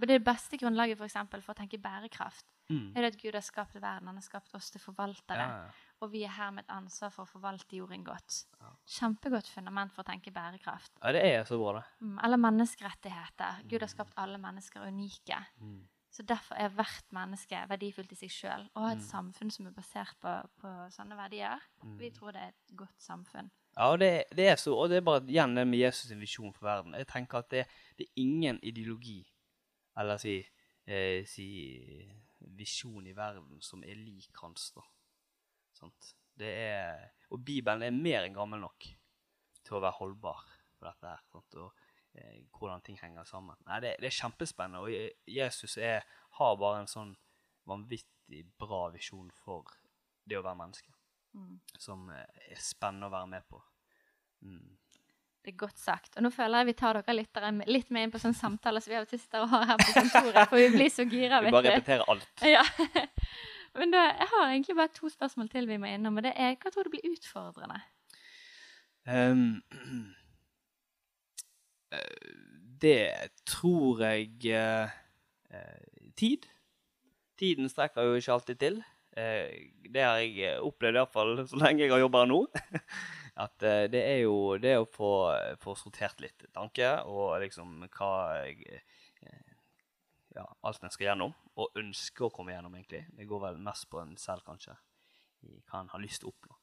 Det 0.07 0.25
beste 0.25 0.57
grunnlaget 0.59 0.97
for, 0.97 1.05
eksempel, 1.07 1.43
for 1.43 1.55
å 1.55 1.57
tenke 1.59 1.79
bærekraft 1.79 2.45
Mm. 2.69 2.93
er 2.97 3.03
det 3.03 3.15
at 3.15 3.23
Gud 3.23 3.33
har 3.35 3.43
skapt 3.43 3.75
verden. 3.75 4.07
Han 4.09 4.17
har 4.17 4.23
skapt 4.23 4.55
oss 4.55 4.71
til 4.71 4.81
forvaltere. 4.81 5.37
Ja, 5.39 5.67
ja. 5.67 5.71
Og 6.07 6.13
vi 6.13 6.23
er 6.23 6.31
her 6.37 6.53
med 6.55 6.63
et 6.65 6.71
ansvar 6.77 7.11
for 7.11 7.27
å 7.27 7.31
forvalte 7.31 7.75
jorden 7.81 8.05
godt. 8.07 8.45
Ja. 8.63 8.69
Kjempegodt 8.97 9.49
fundament 9.51 9.91
for 9.93 10.05
å 10.05 10.07
tenke 10.07 10.31
bærekraft. 10.31 10.93
ja, 11.03 11.13
det 11.17 11.23
er 11.27 11.45
så 11.49 11.59
bra, 11.59 11.81
det. 11.81 11.85
Mm, 12.07 12.19
Eller 12.25 12.39
menneskerettigheter. 12.45 13.63
Gud 13.69 13.81
har 13.83 13.91
skapt 13.91 14.15
alle 14.17 14.39
mennesker 14.39 14.87
unike. 14.87 15.39
Mm. 15.61 15.81
Så 16.17 16.23
derfor 16.25 16.55
er 16.57 16.71
hvert 16.73 17.11
menneske 17.13 17.59
verdifullt 17.69 18.13
i 18.15 18.17
seg 18.23 18.31
sjøl. 18.33 18.69
Og 18.77 18.87
et 18.93 18.99
Mm. 19.03 19.09
samfunn 19.11 19.51
som 19.53 19.67
er 19.67 19.75
basert 19.77 20.15
på, 20.23 20.31
på 20.63 20.69
sånne 20.95 21.17
verdier, 21.19 21.61
Mm. 21.83 21.99
vi 21.99 22.11
tror 22.11 22.33
det 22.33 22.43
er 22.43 22.49
et 22.55 22.77
godt 22.77 23.03
samfunn. 23.03 23.51
Ja, 23.77 23.91
og 23.93 23.99
det, 23.99 24.25
det 24.35 24.47
er 24.49 24.57
så, 24.57 24.73
og 24.79 24.89
det 24.89 24.97
er 24.99 25.01
bare 25.05 25.21
igjen 25.27 25.55
det 25.55 25.67
med 25.67 25.79
Jesus' 25.79 26.09
sin 26.09 26.21
visjon 26.21 26.53
for 26.55 26.65
verden. 26.65 26.95
Jeg 26.95 27.07
tenker 27.09 27.39
at 27.39 27.51
det, 27.51 27.67
det 27.99 28.07
er 28.07 28.13
ingen 28.23 28.59
ideologi, 28.63 29.27
eller 29.99 30.17
si, 30.17 30.39
eh, 30.87 31.25
si 31.27 32.09
visjon 32.41 33.07
i 33.07 33.13
verden 33.13 33.61
som 33.61 33.83
er 33.85 33.95
lik 33.95 34.31
hans. 34.41 34.71
da. 34.71 34.81
Sant? 35.77 36.15
Det 36.37 36.51
er, 36.53 37.07
og 37.33 37.41
Bibelen 37.45 37.83
er 37.87 37.95
mer 37.97 38.27
enn 38.27 38.35
gammel 38.37 38.61
nok 38.65 38.87
til 39.67 39.77
å 39.79 39.83
være 39.83 39.99
holdbar 40.01 40.43
for 40.77 40.89
dette 40.91 41.09
her. 41.13 41.23
Sant? 41.33 41.57
Og 41.63 41.73
eh, 42.17 42.43
hvordan 42.57 42.85
ting 42.85 42.99
henger 43.01 43.25
sammen. 43.29 43.57
Nei, 43.69 43.81
det, 43.85 43.95
det 44.03 44.11
er 44.11 44.19
kjempespennende, 44.19 44.83
og 44.85 45.31
Jesus 45.31 45.77
er, 45.81 46.05
har 46.41 46.59
bare 46.61 46.83
en 46.85 46.91
sånn 46.93 47.15
vanvittig 47.67 48.45
bra 48.61 48.87
visjon 48.95 49.31
for 49.45 49.73
det 50.27 50.39
å 50.41 50.45
være 50.47 50.63
menneske 50.65 50.93
Mm. 51.37 51.59
som 51.77 52.07
eh, 52.09 52.23
er 52.55 52.61
spennende 52.65 53.11
å 53.11 53.13
være 53.13 53.29
med 53.29 53.43
på. 53.51 53.59
Mm. 54.47 54.71
Det 55.45 55.51
er 55.53 55.57
godt 55.61 55.77
sagt. 55.77 56.15
Og 56.17 56.25
nå 56.25 56.31
føler 56.33 56.63
jeg 56.63 56.69
vi 56.71 56.75
tar 56.81 56.97
dere 56.97 57.13
litt, 57.19 57.41
litt 57.69 57.91
med 57.93 58.07
inn 58.07 58.13
på 58.15 58.21
sånn 58.23 58.33
samtaler 58.39 58.81
som 58.81 58.95
vi 58.95 58.97
av 58.97 59.05
og 59.05 59.11
til 59.11 59.21
sitter 59.21 59.45
og 59.45 59.51
har 59.53 59.67
her 59.69 59.83
på 59.83 59.93
kontoret, 59.99 60.49
for 60.49 60.57
vi 60.57 60.71
blir 60.73 60.89
så 60.95 61.05
gira, 61.05 61.43
Vi 61.45 61.53
bare 61.53 61.75
repeterer 61.75 62.09
alt. 62.09 62.47
Ja. 62.49 62.65
Men 63.77 63.93
da, 63.93 64.03
jeg 64.17 64.29
har 64.33 64.51
egentlig 64.51 64.77
bare 64.79 64.95
to 64.97 65.09
spørsmål 65.13 65.49
til 65.53 65.69
vi 65.69 65.77
må 65.81 65.87
innom, 65.91 66.17
og 66.17 66.25
det 66.25 66.33
er 66.37 66.57
hva 66.61 66.73
tror 66.73 66.87
du 66.87 66.95
blir 66.95 67.09
utfordrende? 67.11 67.81
Eh, 69.07 69.37
det 72.83 73.01
tror 73.47 74.03
jeg 74.03 74.51
eh, 74.51 74.89
Tid. 76.17 76.49
Tiden 77.37 77.69
strekker 77.69 78.03
jo 78.03 78.15
ikke 78.17 78.33
alltid 78.33 78.57
til. 78.61 78.79
Uh, 79.17 79.49
det 79.89 80.03
har 80.05 80.19
jeg 80.21 80.59
opplevd 80.61 80.99
iallfall 80.99 81.39
så 81.49 81.57
lenge 81.61 81.85
jeg 81.85 81.93
har 81.93 82.03
jobba 82.03 82.25
nå. 82.29 82.43
At 83.47 83.65
uh, 83.65 83.85
det 83.93 84.01
er 84.01 84.19
jo 84.25 84.57
det 84.61 84.75
å 84.81 84.89
få, 84.89 85.13
få 85.61 85.77
sortert 85.77 86.21
litt 86.25 86.45
tanker 86.57 87.05
og 87.09 87.39
liksom 87.41 87.87
hva 87.97 88.11
jeg, 88.45 88.81
ja, 90.37 90.45
alt 90.69 90.85
en 90.85 90.93
skal 90.93 91.11
gjennom, 91.11 91.33
og 91.57 91.79
ønsker 91.81 92.27
å 92.27 92.33
komme 92.35 92.53
gjennom, 92.53 92.75
egentlig. 92.77 93.07
Det 93.17 93.27
går 93.29 93.43
vel 93.49 93.59
mest 93.65 93.89
på 93.91 94.01
en 94.03 94.17
selv, 94.21 94.45
kanskje, 94.47 94.77
i 95.49 95.59
hva 95.65 95.83
en 95.83 95.93
har 95.95 96.03
lyst 96.03 96.23
til 96.23 96.31
å 96.31 96.35
oppnå. 96.35 96.59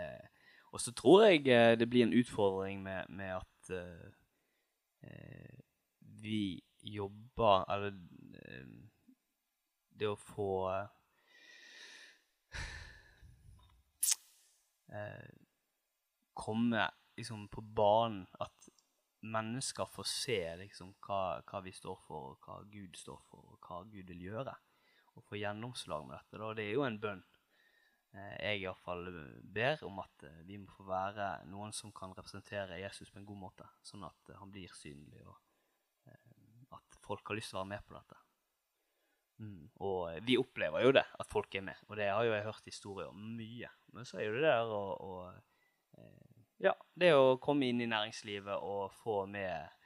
Eh, 0.00 0.26
og 0.70 0.82
så 0.82 0.92
tror 0.94 1.24
jeg 1.26 1.46
eh, 1.50 1.74
det 1.78 1.88
blir 1.90 2.06
en 2.06 2.14
utfordring 2.14 2.82
med, 2.82 3.10
med 3.10 3.36
at 3.40 3.74
eh, 3.74 4.08
eh 5.06 5.56
vi 6.20 6.60
jobber 6.82 7.64
Eller 7.72 7.94
eh, 8.44 8.66
det 9.96 10.08
å 10.08 10.16
få 10.20 10.48
eh, 14.92 15.28
Komme 16.36 16.90
liksom 17.16 17.48
på 17.48 17.60
banen 17.60 18.26
at 18.40 18.59
mennesker 19.20 19.90
får 19.92 20.08
se 20.08 20.40
liksom 20.62 20.94
hva, 21.06 21.40
hva, 21.46 21.60
vi 21.64 21.72
står 21.76 21.98
for, 22.06 22.32
og 22.32 22.46
hva 22.46 22.60
Gud 22.72 22.96
står 22.96 23.20
for, 23.28 23.54
og 23.54 23.66
hva 23.66 23.82
Gud 23.90 24.12
vil 24.12 24.26
gjøre. 24.30 24.54
Og 25.18 25.26
få 25.26 25.40
gjennomslag 25.40 26.06
med 26.06 26.16
dette. 26.16 26.38
Da. 26.40 26.54
Det 26.56 26.64
er 26.68 26.74
jo 26.76 26.86
en 26.86 27.00
bønn 27.02 27.24
Eh, 28.10 28.36
jeg 28.42 28.64
iallfall 28.64 29.04
ber 29.54 29.84
om 29.86 30.00
at 30.02 30.24
eh, 30.26 30.40
vi 30.48 30.56
må 30.58 30.70
få 30.74 30.86
være 30.88 31.28
noen 31.50 31.70
som 31.76 31.92
kan 31.94 32.14
representere 32.16 32.80
Jesus 32.80 33.12
på 33.12 33.20
en 33.20 33.28
god 33.28 33.38
måte, 33.44 33.68
sånn 33.86 34.02
at 34.08 34.32
eh, 34.32 34.38
han 34.40 34.50
blir 34.50 34.72
synlig, 34.74 35.22
og 35.26 35.38
at 36.74 36.98
folk 37.04 37.30
har 37.30 37.38
lyst 37.38 37.52
til 37.52 37.60
å 37.60 37.62
være 37.62 37.72
med 37.76 37.86
på 37.86 37.94
dette. 37.94 38.18
Mm. 39.40 39.62
Og 39.86 40.26
vi 40.26 40.36
opplever 40.40 40.84
jo 40.84 40.92
det, 40.96 41.04
at 41.22 41.30
folk 41.30 41.54
er 41.54 41.64
med, 41.70 41.78
og 41.86 41.96
det 42.00 42.10
har 42.10 42.26
jo 42.26 42.34
jeg 42.34 42.46
hørt 42.48 42.66
historier 42.68 43.12
om 43.12 43.22
mye. 43.38 43.70
Men 43.94 44.08
så 44.08 44.18
er 44.18 44.26
jo 44.26 44.36
det 44.36 44.44
der 44.48 44.74
å 44.74 45.14
Ja, 46.60 46.74
det 47.00 47.14
å 47.16 47.38
komme 47.40 47.70
inn 47.70 47.80
i 47.80 47.88
næringslivet 47.88 48.60
og 48.60 48.92
få 48.92 49.22
med 49.30 49.78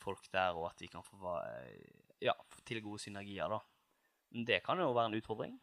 folk 0.00 0.28
der, 0.32 0.56
og 0.56 0.70
at 0.70 0.80
vi 0.80 0.88
kan 0.92 1.04
få 1.04 1.36
ja, 2.24 2.34
til 2.68 2.82
gode 2.84 3.00
synergier, 3.02 3.48
da. 3.52 3.60
Det 4.46 4.60
kan 4.64 4.80
jo 4.80 4.90
være 4.92 5.12
en 5.12 5.18
utfordring. 5.20 5.56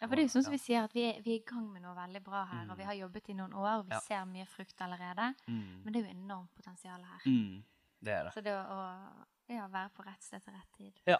Ja, 0.00 0.06
for 0.06 0.16
det 0.16 0.22
er 0.22 0.28
jo 0.30 0.32
sånn 0.32 0.46
som 0.46 0.54
vi 0.54 0.60
sier, 0.62 0.86
at 0.86 0.94
vi 0.96 1.02
er, 1.10 1.18
vi 1.20 1.34
er, 1.34 1.42
i 1.42 1.48
gang 1.48 1.66
med 1.68 1.82
noe 1.84 1.92
veldig 1.92 2.22
bra 2.24 2.46
her. 2.48 2.62
Mm. 2.64 2.70
Og 2.72 2.78
vi 2.78 2.84
mm. 2.84 2.88
har 2.88 2.96
jobbet 3.02 3.28
i 3.28 3.36
noen 3.36 3.56
år, 3.58 3.72
og 3.82 3.90
vi 3.90 3.92
ja. 3.92 4.00
ser 4.06 4.22
mye 4.30 4.46
frukt 4.48 4.84
allerede. 4.86 5.26
Mm. 5.44 5.74
Men 5.84 5.92
det 5.92 6.00
er 6.00 6.06
jo 6.06 6.14
enormt 6.14 6.54
potensial 6.56 7.04
her. 7.04 7.26
Mm. 7.26 7.58
Det 8.00 8.14
er 8.14 8.24
det. 8.24 8.32
Så 8.32 8.44
det 8.46 8.54
å, 8.56 8.62
å 8.64 9.52
ja, 9.52 9.66
være 9.68 9.92
på 9.92 10.06
rett 10.06 10.24
sted 10.24 10.40
til 10.46 10.56
rett 10.56 10.70
tid. 10.78 11.02
Ja. 11.10 11.18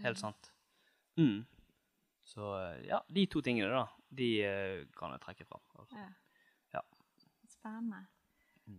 Helt 0.00 0.16
mm. 0.16 0.22
sant. 0.22 0.48
Mm. 1.20 1.42
Så 2.32 2.48
ja, 2.86 3.02
de 3.12 3.26
to 3.28 3.42
tingene, 3.44 3.68
da, 3.74 3.84
de 4.08 4.30
kan 4.96 5.12
jeg 5.12 5.24
trekke 5.26 5.48
fram. 5.50 5.64
Altså. 5.82 6.00
Ja. 6.00 6.08
Spennende. 7.62 8.04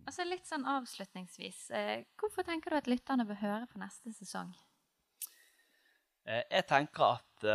Altså 0.08 0.24
litt 0.26 0.46
sånn 0.48 0.64
avslutningsvis, 0.68 1.58
uh, 1.72 1.98
hvorfor 2.20 2.46
tenker 2.46 2.72
du 2.72 2.78
at 2.78 2.88
lytterne 2.90 3.26
bør 3.28 3.40
høre 3.40 3.66
på 3.70 3.80
neste 3.80 4.12
sesong? 4.16 4.52
Uh, 6.24 6.40
jeg 6.40 6.64
tenker 6.68 7.16
at 7.16 7.48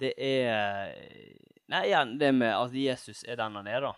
det 0.00 0.14
er 0.16 0.94
Nei, 1.70 1.84
igjen, 1.86 2.16
det 2.18 2.32
med 2.34 2.50
at 2.50 2.72
Jesus 2.74 3.20
er 3.30 3.38
den 3.38 3.54
han 3.54 3.68
er, 3.70 3.84
da. 3.84 3.92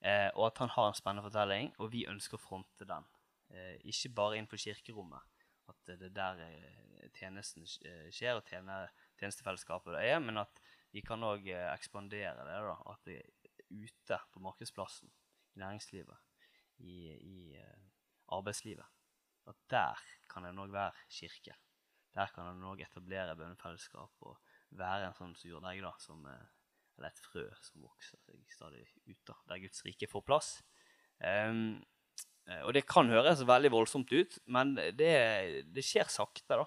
Eh, 0.00 0.28
og 0.32 0.46
at 0.48 0.62
han 0.62 0.70
har 0.72 0.88
en 0.88 0.96
spennende 0.96 1.26
fortelling, 1.26 1.68
og 1.76 1.90
vi 1.92 2.06
ønsker 2.08 2.38
å 2.38 2.42
fronte 2.42 2.86
den. 2.88 3.04
Eh, 3.52 3.74
ikke 3.92 4.14
bare 4.16 4.38
innenfor 4.38 4.62
kirkerommet, 4.62 5.26
at 5.68 5.90
det 5.90 6.08
er 6.08 6.14
der 6.16 6.40
eh, 6.46 7.10
tjenesten 7.18 7.68
eh, 7.84 8.06
skjer, 8.08 8.40
og 8.40 8.48
tjenestefellesskapet 8.48 9.92
det 9.92 10.06
er, 10.08 10.22
men 10.24 10.40
at 10.40 10.61
vi 10.92 11.02
kan 11.04 11.24
òg 11.24 11.48
eh, 11.48 11.68
ekspandere 11.72 12.44
det. 12.44 12.60
da, 12.68 12.76
At 12.92 13.08
det 13.08 13.18
er 13.20 13.82
ute 13.82 14.18
på 14.32 14.42
markedsplassen, 14.44 15.12
i 15.56 15.60
næringslivet, 15.60 16.16
i, 16.80 16.94
i 17.12 17.36
uh, 17.60 17.84
arbeidslivet. 18.36 18.88
At 19.48 19.58
der 19.70 20.00
kan 20.32 20.46
en 20.48 20.60
òg 20.62 20.72
være 20.72 20.92
kirke. 21.12 21.56
Der 22.12 22.32
kan 22.34 22.48
en 22.50 22.64
òg 22.68 22.82
etablere 22.84 23.36
bønnefellesskap. 23.36 24.12
og 24.20 24.40
være 24.72 25.08
en 25.08 25.16
sånn 25.16 25.34
surdeig, 25.36 25.82
da, 25.84 25.92
som, 26.00 26.24
eh, 26.26 26.44
eller 26.96 27.12
et 27.12 27.24
frø 27.24 27.44
som 27.60 27.84
vokser 27.84 28.20
seg 28.24 28.40
stadig 28.52 28.84
ut, 29.08 29.18
da, 29.28 29.36
der 29.48 29.60
Guds 29.64 29.84
rike 29.84 30.08
får 30.08 30.24
plass. 30.24 30.52
Um, 31.20 31.82
og 32.64 32.72
det 32.74 32.86
kan 32.90 33.06
høres 33.06 33.44
veldig 33.46 33.70
voldsomt 33.70 34.10
ut, 34.12 34.38
men 34.50 34.74
det, 34.74 35.12
det 35.70 35.84
skjer 35.86 36.08
sakte, 36.10 36.56
da. 36.58 36.64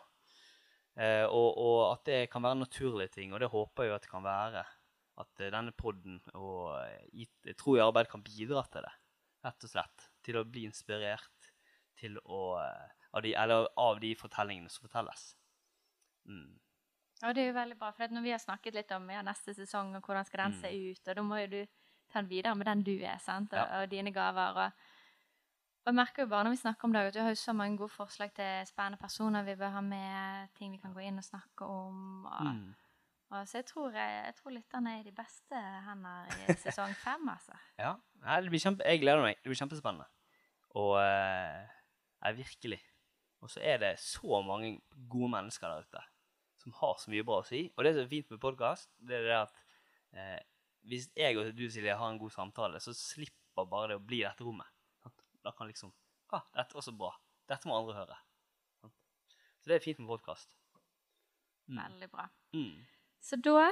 Uh, 0.96 1.28
og, 1.28 1.50
og, 1.60 1.80
at 1.90 2.06
det 2.08 2.20
kan 2.32 2.44
være 2.46 2.62
naturlige 2.62 3.12
ting, 3.18 3.34
og 3.34 3.42
det 3.44 3.52
håper 3.52 3.84
jeg 3.90 3.98
at 3.98 4.06
det 4.06 4.12
kan 4.12 4.24
være. 4.24 4.64
At 5.20 5.42
uh, 5.42 5.50
denne 5.52 5.74
poden 5.76 6.22
og 6.34 6.76
jeg 7.12 7.56
Tro 7.60 7.76
i 7.76 7.84
arbeid 7.84 8.08
kan 8.12 8.24
bidra 8.24 8.64
til 8.72 8.86
det, 8.88 8.94
rett 9.48 9.68
og 9.68 9.74
slett. 9.74 10.08
Til 10.26 10.40
å 10.40 10.46
bli 10.48 10.66
inspirert 10.70 11.52
til 12.00 12.18
å, 12.24 12.60
av, 12.60 13.24
de, 13.24 13.34
eller 13.40 13.68
av 13.80 14.00
de 14.02 14.12
fortellingene 14.20 14.72
som 14.72 14.88
fortelles. 14.88 15.30
Mm. 16.28 16.56
Ja, 17.22 17.32
det 17.32 17.44
er 17.44 17.50
jo 17.50 17.56
veldig 17.56 17.78
bra. 17.80 17.92
For 17.96 18.12
når 18.12 18.26
vi 18.26 18.34
har 18.34 18.42
snakket 18.44 18.76
litt 18.76 18.92
om 18.96 19.08
ja, 19.12 19.22
neste 19.24 19.56
sesong 19.56 19.94
og 19.96 20.04
hvordan 20.04 20.28
skal 20.28 20.46
den 20.46 20.58
mm. 20.58 20.62
se 20.62 20.72
ut, 20.76 21.08
og 21.08 21.20
da 21.20 21.24
må 21.24 21.40
jo 21.44 21.52
du 21.54 21.62
ta 22.12 22.20
den 22.20 22.30
videre 22.32 22.56
med 22.60 22.68
den 22.70 22.84
du 22.86 22.96
er, 22.98 23.18
sant? 23.24 23.54
Og, 23.54 23.62
ja. 23.62 23.82
og 23.82 23.92
dine 23.92 24.12
gaver. 24.16 24.60
Og, 24.66 24.92
og, 25.86 25.92
jeg 25.92 25.98
merker 26.00 26.26
jo 26.26 26.32
bare 26.32 26.48
når 26.48 26.56
vi 26.56 26.62
snakker 26.64 26.88
om 26.88 26.96
det, 26.96 27.04
at 27.06 27.14
du 27.16 27.20
har 27.22 27.30
jo 27.30 27.40
så 27.40 27.54
mange 27.54 27.78
gode 27.78 27.94
forslag 27.94 28.34
til 28.34 28.66
spennende 28.70 28.98
personer 29.02 29.46
vi 29.46 29.56
bør 29.60 29.76
ha 29.78 29.84
med, 29.86 30.50
ting 30.58 30.74
vi 30.74 30.82
kan 30.82 30.96
gå 30.96 31.06
inn 31.06 31.22
og 31.22 31.28
snakke 31.28 31.68
om. 31.70 32.26
Og, 32.26 32.50
mm. 32.50 32.74
og 33.30 33.48
så 33.48 33.62
jeg 33.62 33.70
tror, 33.70 33.94
jeg, 33.94 34.18
jeg 34.26 34.36
tror 34.40 34.56
lytterne 34.58 34.96
er 34.96 35.04
i 35.04 35.08
de 35.08 35.14
beste 35.16 35.62
hender 35.86 36.34
i 36.34 36.58
sesong 36.66 36.98
fem, 37.04 37.30
altså. 37.36 37.62
ja, 37.78 37.94
det 38.42 38.52
blir 38.52 38.66
kjempe, 38.66 38.90
jeg 38.90 39.04
gleder 39.06 39.24
meg. 39.24 39.40
Det 39.44 39.54
blir 39.54 39.62
kjempespennende. 39.62 40.10
Og 40.76 40.98
uh, 41.00 42.36
virkelig. 42.36 42.82
Og 43.46 43.54
så 43.54 43.62
er 43.64 43.78
det 43.78 43.94
så 44.02 44.42
mange 44.42 44.80
gode 45.08 45.30
mennesker 45.38 45.70
der 45.70 45.86
ute 45.86 46.04
som 46.66 46.74
har 46.82 46.98
så 46.98 47.14
mye 47.14 47.26
bra 47.26 47.42
å 47.44 47.46
si. 47.46 47.68
Og 47.78 47.86
det 47.86 47.94
som 47.94 48.06
er 48.06 48.12
fint 48.12 48.32
med 48.34 48.42
podkast, 48.42 48.90
det 48.98 49.20
er 49.20 49.28
det 49.28 49.36
at 49.38 49.60
eh, 50.18 50.40
hvis 50.90 51.10
jeg 51.18 51.38
og 51.38 51.52
du, 51.58 51.68
Silje, 51.70 51.98
har 51.98 52.10
en 52.10 52.22
god 52.22 52.34
samtale, 52.34 52.82
så 52.82 52.94
slipper 52.98 53.70
bare 53.70 53.94
det 53.94 54.00
å 54.00 54.06
bli 54.06 54.24
dette 54.24 54.46
rommet. 54.46 54.70
Da 55.46 55.54
kan 55.54 55.70
liksom 55.70 55.94
ah, 56.34 56.44
'Dette 56.56 56.74
er 56.74 56.82
også 56.82 56.96
bra. 56.98 57.14
Dette 57.50 57.70
må 57.70 57.78
andre 57.78 58.00
høre.' 58.02 58.20
Så 59.62 59.72
det 59.72 59.78
er 59.78 59.86
fint 59.86 60.02
med 60.02 60.12
podkast. 60.12 60.52
Mm. 61.66 61.80
Veldig 61.80 62.10
bra. 62.12 62.28
Mm. 62.54 62.84
Så 63.26 63.40
da, 63.42 63.72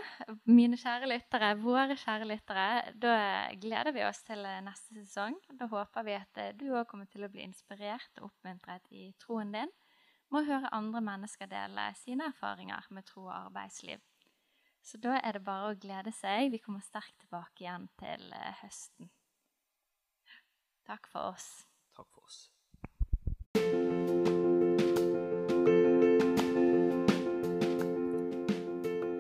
mine 0.49 0.79
kjære 0.81 1.09
lyttere, 1.12 1.51
våre 1.62 1.93
kjære 1.93 2.25
lyttere, 2.25 2.93
da 2.97 3.17
gleder 3.62 3.93
vi 3.93 4.01
oss 4.07 4.23
til 4.25 4.41
neste 4.65 5.03
sesong. 5.03 5.38
Da 5.59 5.67
håper 5.69 6.07
vi 6.07 6.15
at 6.17 6.41
du 6.57 6.71
òg 6.73 6.88
kommer 6.89 7.05
til 7.05 7.27
å 7.27 7.29
bli 7.29 7.45
inspirert 7.45 8.17
og 8.17 8.31
oppmuntret 8.31 8.89
i 8.89 9.12
troen 9.21 9.53
din 9.53 9.69
må 10.33 10.41
høre 10.47 10.71
andre 10.73 11.01
mennesker 11.05 11.49
dele 11.49 11.91
sine 11.99 12.31
erfaringer 12.31 12.88
med 12.89 13.05
tro 13.09 13.27
og 13.27 13.36
arbeidsliv. 13.36 14.01
Så 14.83 14.99
da 14.99 15.19
er 15.19 15.38
det 15.38 15.45
bare 15.45 15.71
å 15.71 15.79
glede 15.79 16.12
seg. 16.15 16.49
Vi 16.51 16.59
kommer 16.63 16.83
sterkt 16.83 17.15
tilbake 17.21 17.63
igjen 17.63 17.86
til 18.01 18.33
eh, 18.36 18.63
høsten. 18.63 19.12
Takk 20.87 21.07
for 21.11 21.31
oss. 21.31 21.47
Takk 21.95 22.07
for 22.11 22.21
oss. 22.27 22.39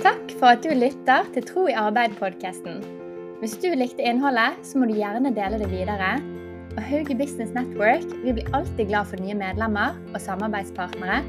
Takk 0.03 0.35
for 0.39 0.51
at 0.51 0.63
du 0.65 0.73
lytter 0.75 1.31
til 1.33 1.47
Tro 1.47 1.67
i 1.71 1.77
arbeid-podkasten. 1.79 2.83
Hvis 3.39 3.57
du 3.63 3.71
likte 3.75 4.03
innholdet, 4.03 4.59
så 4.63 4.79
må 4.79 4.87
du 4.87 4.95
gjerne 4.99 5.31
dele 5.35 5.59
det 5.59 5.71
videre 5.71 6.17
og 6.77 6.83
Hauge 6.83 7.15
Business 7.17 7.53
Network 7.53 8.05
vi 8.23 8.33
blir 8.33 8.55
alltid 8.55 8.87
glad 8.87 9.05
for 9.05 9.21
nye 9.21 9.37
medlemmer 9.37 9.97
og 10.13 10.21
samarbeidspartnere, 10.21 11.21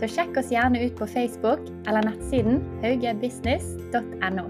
så 0.00 0.08
sjekk 0.08 0.38
oss 0.40 0.52
gjerne 0.52 0.80
ut 0.84 0.94
på 0.98 1.08
Facebook 1.08 1.64
eller 1.86 2.06
nettsiden 2.08 2.60
haugebusiness.no. 2.84 4.46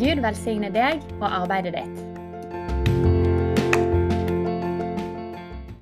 Gud 0.00 0.24
velsigne 0.24 0.72
deg 0.74 1.04
og 1.20 1.28
arbeidet 1.30 1.76
ditt. 1.78 2.13